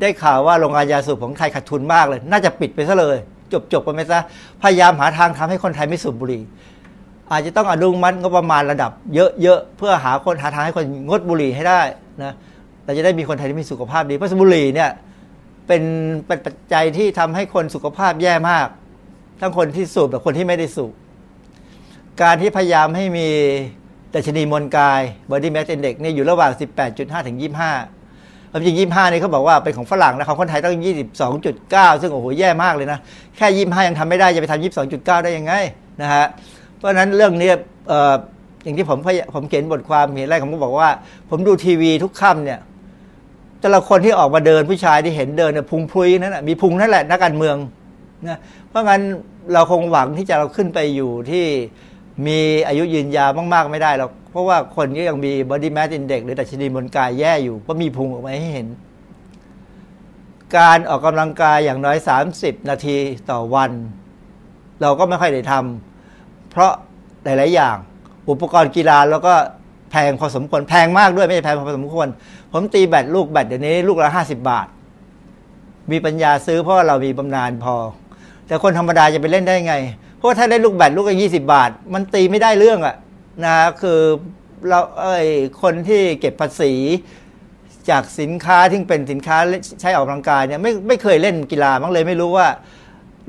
[0.00, 3.18] ได้ข่าวว่าโรงงานยาสูบของไทยขาดทุนมากเลย น่าจะปิดไปซะเลย
[3.52, 4.20] จบจบไปไหมซะ
[4.62, 6.42] พยายามหาทางทำให้คนไทยไม่สูบบุหรี่
[7.30, 11.80] อาจจะต้องอนุมัติงบประมาณระดับ เยอะๆเพื่อหาคนหาทางให้คนงดบุหรี่ให้ได้
[12.22, 12.32] นะ
[12.84, 14.90] เราจะได้มีคนไทยที่มีสุขภาพดีเพราะบุหรี่เนี่ย
[15.66, 15.82] เป็น
[16.26, 18.66] เป็นปัจจัยที่ทำให้คนสุขภาพแย่มาก
[19.40, 20.92] ทั้งคนที่สูบและคนที่ไม่ได้สูบ
[22.22, 23.28] การที่พยายามให้มี
[24.10, 26.52] แต่ชนีมวลกาย body mass index นี่อยู่ระหว่าง
[26.90, 27.97] 18.5 ถึง 25
[28.50, 32.98] ความจริงยี่ห้านี่เขาบอกว่าเป็นของฝรั่งนะของคนไทยต้องยี่สิบสองจุดเก้าซึ่งโอ้โหแย่มากเลยนะ
[33.36, 35.52] แค่ยี่ห้ายังทำไม่ได้จะไปทำยี่สิบสองจุดเก้าได้ยังไง
[36.02, 36.24] นะฮะ
[36.76, 37.50] เพราะฉะนั้นเรื่องนี้
[38.64, 38.98] อย่างที่ผม
[39.34, 40.88] ผมเขียนบทความเห็นอะไรผมก็บอกว่า
[41.30, 42.60] ผมดูทีวีทุกค่ำเนี่ย
[43.60, 47.56] แต่ละคนที่ออกมาเดินผู้ชายที่เห็นเดินเนี่ยพุงพลุยนั่นแหะมีพุงนั่นแหละนักการเมือง
[48.28, 48.38] นะ
[48.68, 49.02] เพราะงั้น
[49.52, 51.44] เราคงหวังที่จะเราขึ้นไปอยู่ที่
[52.26, 52.38] มี
[52.68, 58.68] อายุยืนยาวมาก ๆ ไม่ได้หรอก เพราะว่าคนก็ยังมี body mass index หรือดัชนีมวลกายแย่อยู่ ก็มีพุงออกมาให้เห็น
[60.56, 61.96] การออกกำลังกายอย่างน้อย
[62.32, 62.96] 30 นาที
[63.30, 63.70] ต่อวัน
[64.80, 66.72] เราก็ไม่ค่อยได้ทำเพราะ
[67.24, 67.76] หลาย ๆ อย่าง
[68.30, 69.34] อุปกรณ์กีฬาแล้วก็
[69.90, 72.08] แพงพอสมควร แพงมากด้วยไม่ใช่แพงพอสมควร
[72.52, 74.66] ผมตีแบตลูกแบตเดี๋ยวนี้ลูกละห้าสิบาท
[75.90, 77.74] มีปัญญาซื้อเพราะเรามีบำนาญพอ
[78.46, 79.74] แต่คนธรรมดาจะไปเล่นได้ไง
[80.18, 82.96] เพราะถ้าเล่นลูกแบตลูกละยี่สิบาท มันตีไม่ได้เรื่องอะ
[83.44, 84.00] นะคือ
[84.68, 85.26] เราเอ้ย
[85.62, 86.72] คนที่เก็บภาษี
[87.90, 89.36] จากสินค้าที่เป็นสินค้า
[89.80, 92.46] ใช้ออกกำลังกายเนี่ยไม่ไม่เคยเล่นกีฬามั้งเลยไม่รู้ว่า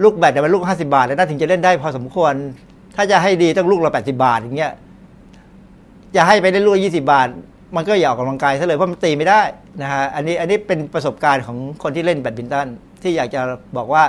[0.03, 2.33] ลูกแบตเนี่ยมันลูกห้าสิบาท แล้วน่าถึงจะเล่นได้พอสมควร
[2.95, 4.73] ถ้าจะให้ดีต้องลูกละแปดสิบาทอย่างเงี้ย
[6.15, 7.27] จะให้ไปได้ลูกยี่สิบาท
[7.75, 9.41] มันก็อย่าออกกำลังกายซะเลยเพราะมันตีไม่ได้
[9.81, 12.67] นะฮะอันนี้อันนี้เป็นประสบการณ์ของคนที่เล่นแบดมินตัน
[13.01, 13.41] ที่อยากจะ
[13.77, 14.03] บอกว่า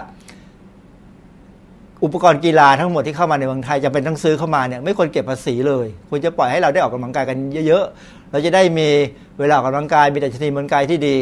[2.05, 7.37] อุปกรณ์กีฬาทั้งหมดที่เข้ามาในเมืองไทยจะเป็นต้องซื้อเข้ามาเนี่ยไม่ควรเก็บภาษีเลยควรจะปล่อยให้เราได้ออกกำลังกายกัน
[7.67, 8.89] เยอะๆเราจะได้มี
[9.39, 11.19] เวลาออกกำลังกายมีดัชนีมวลกายที่ดี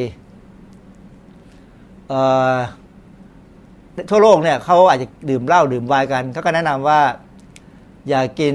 [4.11, 7.01] ทั่วโลกเนี่ยเขาอาจจะดื่มเหล้าดื่มไวน์กันเขาก็แนะนำว่า
[8.09, 8.55] อย่ากิน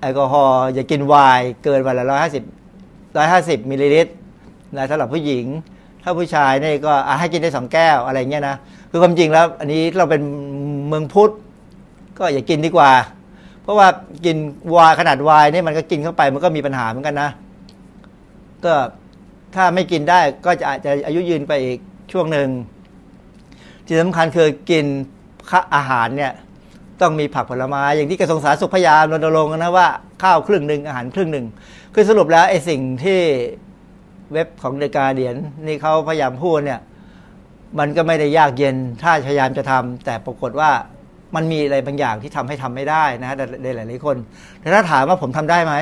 [0.00, 2.44] แอลกอฮอล์อย่ากินไวน์เกินวันละร้อยห้าสิบ
[3.16, 4.12] ร้อยห้าสิบมิลลิลิตร
[4.76, 5.46] นะสำหรับผู้หญิง
[6.02, 8.56] ถ้าผู้ชายเนี่ยก็ให้กินได้สองแก้วอะไรเงี้ยนะ
[8.94, 10.22] คือความจริงแล้ว อันนี้เราเป็น
[10.88, 11.30] เมืองพุทธ
[12.18, 12.90] ก็อย่ากินดีกว่า
[13.62, 13.88] เพราะว่า
[14.24, 17.30] กินไวน์ขนาดไวน์นี่มันก็กินเข้าไปมันก็มีปัญหาเหมือนกันนะ
[18.64, 18.74] ก็
[19.54, 21.78] ถ้าไม่กินได้ก็จะอาจจะอายุยืนไปอีก
[22.12, 22.48] ช่วงหนึ่ง
[23.86, 24.86] ที่สำคัญคือกิน
[25.74, 26.32] อาหารเนี่ย
[27.00, 29.88] ต้องมีผักผลไม้อย่างที่กระทรวงสาธารณสุขพยายามรณรงค์นะว่า
[30.22, 31.46] ข้าวครึ่งหนึ่งอาหารครึ่งหนึ่ง
[31.94, 33.20] คือสรุปแล้วไอ้สิ่งที่
[34.32, 35.36] เว็บของเดกาเดียน
[35.66, 36.80] นี่เขาพยายามพูดเนี่ย
[37.78, 40.70] มันก็ไม่ได้ยากเย็นถ้าพยายามจะทำแต่ปรากฏว่า
[41.34, 44.16] มันมีอะไรบางอย่างที่ทำให้ทำไม่ได้นะในหลายๆคน
[44.60, 45.74] แต่ถ้าถามว่าผมทำได้ไหม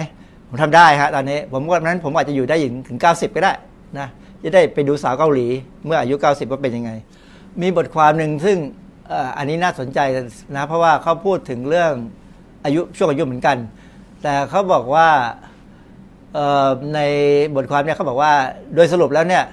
[0.48, 2.56] ผมทำได้ฮะตอนนี้ผมว่านั้นผมอาจจะอยู่ได้
[2.88, 3.52] ถึง 90 ก็ได้
[3.98, 4.08] นะ
[4.42, 5.46] จะได้ไปดูสาวเกาหลี
[5.86, 6.90] เมื่ออายุ 90 ว่าเป็นยังไง
[7.62, 8.58] มีบทความหนึ่งซึ่ง
[9.38, 9.98] อันนี้น่าสนใจ
[10.56, 11.92] นะเพราะว่าเขาพูดถึงเรื่อง
[12.64, 13.56] อายุช่วงอายุเหมือนกัน
[14.22, 15.08] แต่เขาบอกว่า
[16.94, 17.00] ใน
[17.56, 18.32] บทความเนี่ยเขาบอกว่า
[18.74, 19.44] โดยสรุปแล้วเนี่ย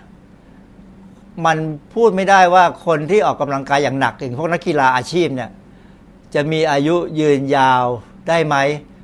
[1.45, 1.57] มัน
[1.93, 5.49] พูดไม่ได้ว่าคนที่ออกกำลังกายอย่างหนักอย่างพวกนักกีฬาอาชีพเนี่ย
[6.33, 7.83] จะมีอายุยืนยาว
[8.27, 8.55] ได้ไหม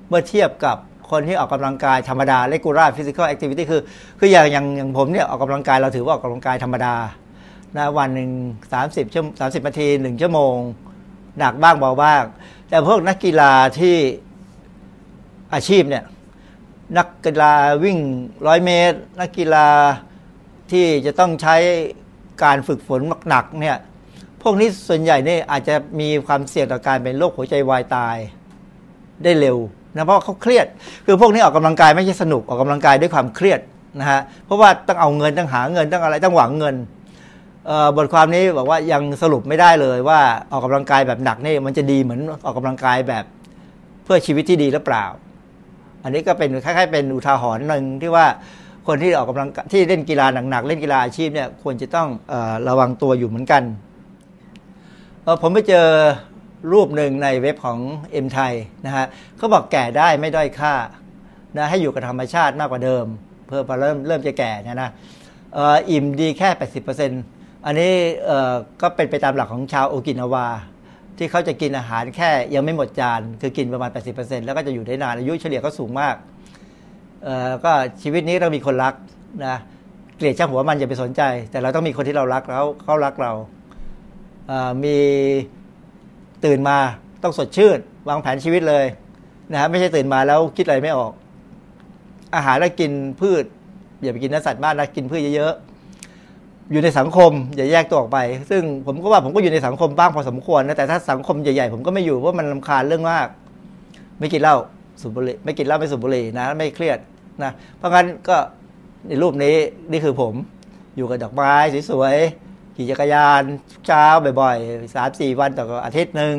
[0.07, 0.77] เมื่อเทียบกับ
[1.11, 3.81] คนที่ออกกำลังกายธรรมดา regular physical activity คือ
[4.19, 6.95] คืออย่างอย่างอย่างผมเนี่ยออกกำลังกายเราถือว่าออกกำลังกายธรรมดา
[7.77, 8.29] นะวันหนึ่ง
[8.73, 10.55] สามสิบชั่วสามสิบนาทีหนึ่งชั่วโมง
[11.39, 12.23] หนักบ้างเบาบ้าง
[12.69, 13.97] แต่พวกนักกีฬาที่
[15.53, 16.03] อาชีพเนี่ย
[16.97, 17.53] นักกีฬา
[17.83, 17.97] วิ่ง
[18.47, 19.67] ร้อยเมตร นักกีฬา
[20.71, 21.55] ที่จะต้องใช้
[22.43, 23.77] การฝึกฝนหนักๆเนี่ย
[24.41, 28.17] พวกนี้ส่วนใหญ่เนี่ยอาจจะมีความเสี่ยงต่อการเป็นโรคหัวใจวายตาย
[29.23, 29.57] ได้เร็ว
[29.95, 30.67] นะเพราะเขาเครียด
[31.05, 33.59] คือพวกนี้ออกกำลังกายไม่ใช่สนุกออกกำลังกายด้วยความเครียด
[33.99, 36.75] นะฮะเพราะว่าต้องเอาเงินต้องหาเงินต้องอะไรต้องหวังเงิน
[37.97, 40.19] บทความนี้บอกว่ายังสรุปไม่ได้เลยว่า
[40.51, 43.25] ออกกำลังกายแบบหนักนี่มันจะดีเหมือนออกกำลังกายแบบ
[44.03, 45.05] เพื่อชีวิตที่ดีหรือเปล่า
[46.03, 48.25] อันนี้ก็เป็นคล้ายๆเป็นอุทาหรณ์หนึ่งที่ว่า
[48.87, 52.35] คนที่ออกกำลังที่เล่นกีฬาหนักๆเล่นกีฬาอาชีพเนี่ยควรจะต้องอ
[52.67, 53.63] ระวังตัวอยู่เหมือนกัน
[55.41, 55.87] ผมไปเจอ
[56.73, 57.79] รูปหนึ่งในเว็บของ
[58.11, 58.53] เอ็มไทย
[58.85, 59.05] นะฮะ
[59.37, 60.73] เขาบอกแก่ได้ไม่ด้อยค่า
[61.57, 63.05] นะให้อยู่กับธรรมชาติมากกว่าเดิม
[63.47, 64.89] เพื่อพอเริ่มเริ่มจะแก่เนี่ยนะ
[65.89, 66.49] อิ่มดีแค่
[67.03, 67.93] 80%อันนี้
[68.81, 70.47] ก็เป็นไปตามหลักของชาวโอกินาวา
[71.17, 76.15] ที่เขาจะกินอาหารแค่ยังไม่หมดจาน คือกินประมาณ 80%แล้วก็จะอยู่ได้นานอายุเฉลี่ยก็สูงมาก
[77.65, 77.71] ก็
[78.01, 78.93] ชีวิตนี้ต้องมีคนรัก
[79.45, 79.57] นะ
[80.17, 81.21] เกลียดช่างหัวมันอย่าไปสนใจ
[81.51, 83.31] แต่เราต้องมีคนที่เรารักแล้วเขารักเรา
[84.83, 84.97] มี
[86.45, 86.77] ตื่นมา
[87.23, 88.85] ต้องสดชื่นวางแผนชีวิตเลย
[89.51, 91.11] นะฮะไม่ใช่ตื่นมาแล้วคิดอะไรไม่ออก
[92.35, 93.43] อาหารแล้วกินพืช
[94.01, 98.19] อย่าไปกินเนื้อสัตว์บ้านนะกินพืชเยอะๆอยู่ในสังคม อย่าแยกตัวออกไป
[98.49, 103.27] ซึ่งผมก็ว่าผมก็อยู่ในสังคมบ้างพอสมควรนะแต่ถ้าสังคมใหญ่ๆผมก็ไม่อยู่เพราะมันลำคาญเรื่องมาก
[104.19, 104.57] ไม่กินเหล้า
[105.01, 106.99] สูบบุหรี่ไม่กินเหล้าไม่สูบบุหรี่นะ ไม่เครียด
[107.43, 108.37] นะเพราะงั้นก็
[109.07, 109.55] ในรูปนี้
[109.91, 110.33] นี่คือผม
[110.97, 111.53] อยู่กับดอกไม้
[111.91, 113.43] สวยๆขี่จักรยาน
[113.85, 114.05] เช้า
[114.41, 116.35] บ่อยๆสามสี่วันต่ออาทิตย์หนึ่ง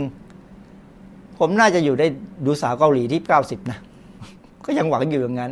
[1.39, 2.07] ผมน่าจะอยู่ได้
[2.47, 3.79] ดูสาวเกาหลีที่เก้าสิบนะ
[4.65, 5.51] ก็ยังหวังอยู่อย่างนั้น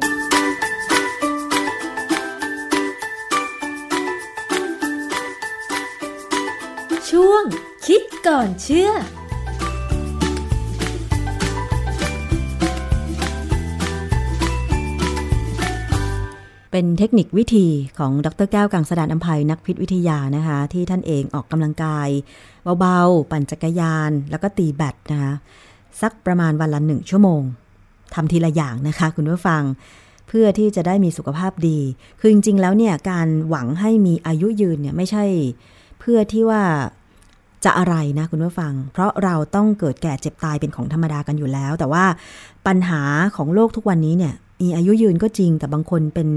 [7.11, 7.45] ช่วง
[7.86, 8.90] คิดก่อนเชื่อ
[16.73, 17.66] เป็นเทคนิควิธี
[17.99, 22.09] ของดรแก้วกังสดานอัมภัยนักพิษวิทยานะคะ ที่ท่านเองออกกำลังกาย
[22.81, 25.33] เบาๆ ปั่นจักรยาน แล้วก็ตีแบดนะคะ
[26.01, 27.43] สักประมาณวันละหนึ่งชั่วโมง
[28.14, 29.62] ทำทีละอย่างนะคะคุณผู้ฟัง
[30.29, 31.79] เพื่อที่จะได้มีสุขภาพดี
[32.20, 35.25] คือจริงๆ แล้วเนี่ยการหวังให้มีอายุยืนเนี่ยไม่ใช่
[36.01, 36.62] เพื่อที่ว่า
[37.64, 42.05] จะอะไรนะคุณผู้ฟัง เพราะเราต้องเกิดแก่เจ็บตายเป็นของธรรมดากันอยู่แล้ว แต่ว่า
[42.66, 43.03] ปัญหา
[43.37, 46.29] ของโลกทุกวันนี้เนี่ย มีอายุยืนก็จริง แต่บางคนเป็น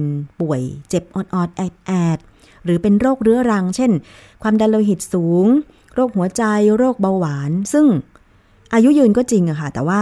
[0.42, 2.20] ป่วยเจ็บออดๆแอดแอด
[2.64, 3.92] หรือเป็นโรคเรื้อรัง เช่น
[4.44, 5.46] ความดันโลหิตสูง
[5.94, 6.44] โรคหัวใจ
[6.78, 7.86] โรคเบาหวาน ซึ่ง
[8.74, 10.02] อายุยืนก็จริงอะค่ะ แต่ว่า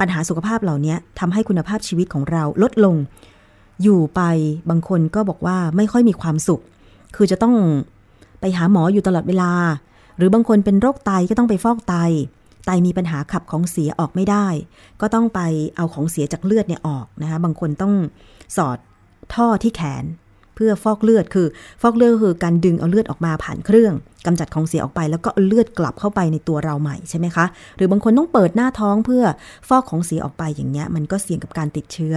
[0.00, 2.96] ปัญหาสุขภาพเหล่านี้ทำให้คุณภาพชีวิตของเราลดลง
[3.82, 4.20] อยู่ไป
[4.70, 6.62] บางคนก็บอกว่าไม่ค่อยมีความสุข
[7.16, 7.54] คือจะต้อง
[8.40, 9.52] ไปหาหมออยู่ตลอดเวลา
[10.16, 11.94] หรือบางคนเป็นโรคไตก็ต้องไปฟอกไต
[12.66, 14.46] ไตมีปัญหาขับของเสียออกไม่ได้
[15.00, 15.40] ก็ต้องไป
[15.76, 17.94] เอาของเสียจากเลือดเนี่ยออกนะคะบางคนต้อง
[18.56, 18.78] สอด
[19.34, 20.06] ท่อที่แขน
[20.54, 21.46] เพื่อฟอกเลือดคือ
[21.82, 23.94] ฟอกเลือดคือการดึงเอาเลือดออกมาผ่านเครื่อง
[24.26, 27.44] กำจัดของเสียออกไปแล้วก็เอาเลือดกลับเข้าไปในตัวเราใหม่ใช่ไหมคะ
[27.76, 29.24] หรือบางคนต้องเปิดหน้าท้องเพื่อ
[29.68, 32.14] ฟอกของเสียออกไปอย่างเงี้ยมันก็เสี่ยงกับการติดเชื้อ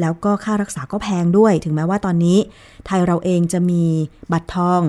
[0.00, 2.38] แล้วก็ค่ารักษาก็แพงด้วย ถึงแม้ว่าตอนนี้
[2.86, 3.82] ไทยเราเองจะมี
[4.32, 4.82] บัตรทอง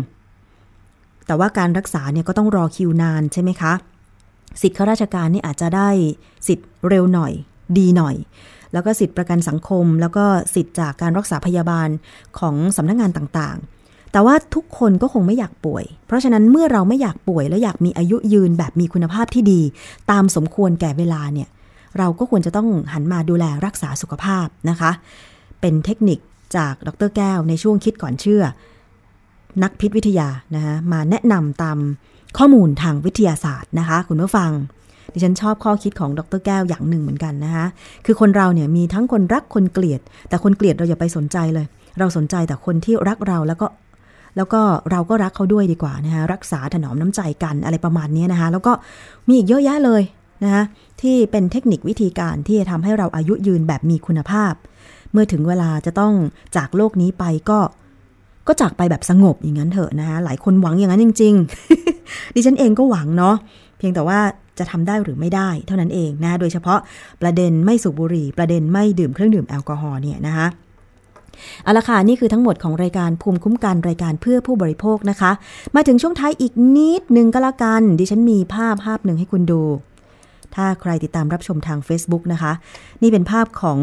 [1.28, 3.74] แต่ว่าการรักษาเนี่ยก็ต้องรอคิวนานใช่ไหมคะ
[4.62, 5.90] สิทธิ์ข้าราชการนี่อาจจะได้
[6.48, 7.34] สิทธิ์เร็วหน่อย
[7.78, 8.16] ดีหน่อย
[8.74, 11.90] แล้วก็สิทธิ์ประกันสังคม แล้วก็สิทธิ์จากการรักษาพยาบาล
[12.40, 19.62] ของสำนักงงานต่างๆ แต่ว่าทุกคนก็คงไม่อยากป่วย เพราะฉะนั้นเมื่อเราไม่อยากป่วย และอยากมีอายุยืนแบบมีคุณภาพที่ดี
[20.12, 21.50] ตามสมควรแก่เวลาเนี่ย
[21.98, 24.92] เราก็ควรจะต้องหันมาดูแลรักษาสุขภาพนะคะ
[25.62, 26.20] เป็นเทคนิค
[26.56, 28.44] จากดรแก้วในช่วงคิดก่อนเชื่อ
[29.64, 31.78] นักพิษวิทยานะคะมาแนะนำตาม
[32.38, 34.52] ข้อมูลทางวิทยาศาสตร์นะคะ คุณผู้ฟัง
[35.14, 37.66] ดิฉันชอบข้อคิดของดรแก้วอย่างหนึ่งเหมือนกันนะคะ
[38.06, 41.66] คือคนเราเนี่ยมีทั้งคนรักคนเกลียด แต่คนเกลียดเราอย่าไปสนใจเลย
[42.00, 43.68] เราสนใจแต่คนที่รักเราแล้วก็
[44.38, 44.62] แล้วก็
[44.92, 48.72] เราก็รักเขาด้วยดีกว่านะคะรักษาถนอมน้ำใจกันอะไรประมาณนี้นะคะ แล้วก็
[49.28, 50.02] มีอีกเยอะแยะเลย
[50.44, 50.64] นะคะ
[51.02, 54.54] ที่เป็นเทคนิควิธีการที่จะทำให้เราอายุยืนแบบมีคุณภาพ
[55.12, 56.14] เมื่อถึงเวลาจะต้อง
[56.56, 57.60] จากโลกนี้ไปก็
[58.48, 61.34] ก็จากไปแบบสงบอย่างนั้นเถอะนะคะหลายคนหวังอย่างนั้นจริง
[61.86, 63.36] ๆ ดิฉันเองก็หวังเนาะ
[63.78, 64.20] เพียงแต่ว่า
[64.60, 66.80] จะทำได้หรือไม่ได้เท่านั้นเองนะโดยเฉพาะ
[67.22, 70.48] ประเด็นไม่สูบบุหรี่ ประเด็นไม่ดื่มเครื่องดื่มแอลกอฮอล์เนี่ยนะคะ
[71.64, 75.32] เอาละค่ะนี่คือทั้งหมดของรายการภูมิคุ้มกันรายการเพื่อผู้บริโภคนะคะ
[75.76, 79.62] มาถึงช่วงท้ายอีกนิดนึงก็แล้วกัน ดิฉันมีภาพภาพหนึ่งให้คุณดู
[80.56, 82.52] ถ้าใครติดตามรับชมทาง Facebook นะคะ
[83.02, 83.80] นี่เป็นภาพของ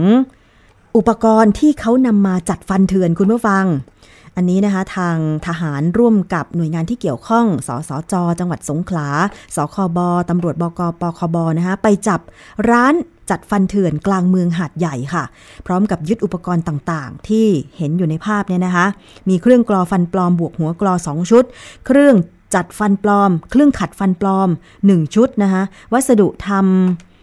[0.96, 3.64] อุปกรณ์ที่เขานำมาจัดฟันเถื่อนคุณผู้ฟัง
[4.36, 5.16] อันนี้นะคะทาง
[5.46, 9.08] ทหารร่วมกับหน่วยงานที่เกี่ยวข้อง สสจ จังหวัดสงขลา
[9.56, 9.98] สคบ
[10.30, 12.20] ตำรวจบกปคบนะคะไปจับ
[12.70, 12.94] ร้าน
[13.30, 15.24] จัดฟันเถื่อนกลางเมืองหาดใหญ่ค่ะ
[15.66, 17.46] พร้อมกับยึดอุปกรณ์ต่างๆ ที่
[17.78, 18.86] เห็นอยู่ในภาพเนี่ยนะคะ
[19.28, 21.44] มีเครื่องกรอฟันปลอมบวกหัวกรอ2 ชุด
[21.86, 22.16] เครื่อง
[22.54, 24.48] จัดฟันปลอม เครื่องขัดฟันปลอม
[24.80, 25.62] 1 ชุดนะคะ
[25.92, 27.13] วัสดุทำ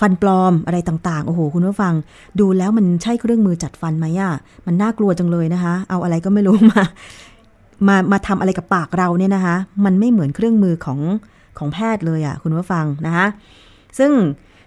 [0.00, 1.94] ฟันปลอมอะไรต่างๆ โอ้โห คุณผู้ฟัง
[2.40, 4.32] ดูแล้วมันใช่เครื่องมือจัดฟันไหมอะ่ะ
[4.66, 6.82] มันน่ากลัวจังเลยนะคะ เอาอะไรก็ไม่รู้มา
[7.88, 11.00] มามาทำอะไรกับปากเราเนี่ยนะคะ มันไม่เหมือนเครื่องมือของ
[11.58, 13.26] ของแพทย์เลยอะ่ะ คุณผู้ฟังนะคะ
[13.98, 14.12] ซึ่ง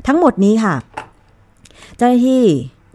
[0.08, 0.76] ทั้งหมดนี้ค่ะ
[1.98, 2.44] เจ้าหน้าที่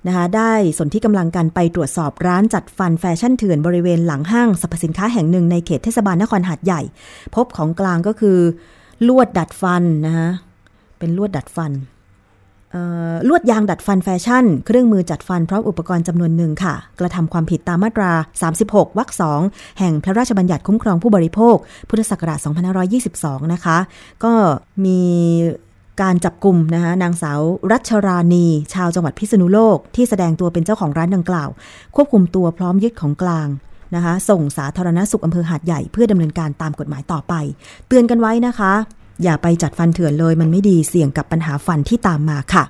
[0.07, 6.83] นะคะได้สนที่กำลังกันไปตรวจสอบร้านจัดฟันแฟชั่นเถื่อนบริเวณหลังห้างสรรพสินค้าแห่งหนึ่งในเขตเทศบาลนครหาดใหญ่
[7.35, 8.39] พบของกลางก็คือ
[9.09, 10.29] ลวดดัดฟันนะคะ
[10.99, 11.73] เป็นลวดดัดฟัน
[13.29, 18.13] ลวดยางดัดฟันแฟชั่น เครื่องมือจัดฟันพร้อมอุปกรณ์จำนวนหนึ่งค่ะ กระทำความผิดตามมาตรา
[18.55, 19.41] 36 วรรคสอง
[19.79, 21.57] แห่งพระราชบัญญัติคุ้มครองผู้บริโภค
[21.89, 22.39] พุทธศักราช
[22.97, 23.79] 2522 นะคะ
[24.25, 24.33] ก็
[24.85, 25.01] มี
[26.03, 27.41] การจับกลุ่มนะคะนางสาว
[27.73, 31.49] รัชราณี ชาวจังหวัดพิษณุโลก ที่แสดงตัวเป็นเจ้าของร้านดังกล่าว
[31.97, 33.49] ควบคุมตัวพร้อมยึดของกลาง
[33.95, 37.35] นะคะ ส่งสาธารณสุขอำเภอหาดใหญ่เพื่อดำเนินการตามกฎหมายต่อไป
[37.89, 38.73] เตือนกันไว้นะคะ
[39.23, 42.65] อย่าไปจัดฟันเถื่อนเลย มันไม่ดีเสี่ยงกับปัญหาฟันที่ตามมาค่ะ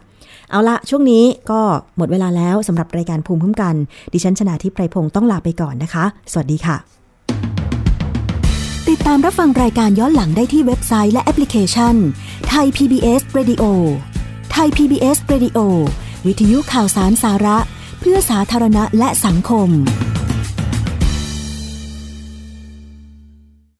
[0.51, 1.61] เอาละช่วงนี้ก็
[1.97, 3.75] หมดเวลาแล้วสำหรับรายการภูมิคุ้มกัน
[4.13, 6.77] ดิฉันชนะทิพไพรพงศ์ต้องลาไปก่อนนะคะ สวัสดีค่ะ
[8.89, 11.95] ติดตามรับฟังรายการย้อนหลังได้ที่เว็บไซต์และแอปพลิเคชัน
[12.49, 13.65] ไทย PBS Radio
[14.53, 15.59] ไทย PBS Radio
[16.27, 17.59] วิทยุข่าวสารสาระ
[18.01, 19.69] เพื่อสาธารณะและสังคม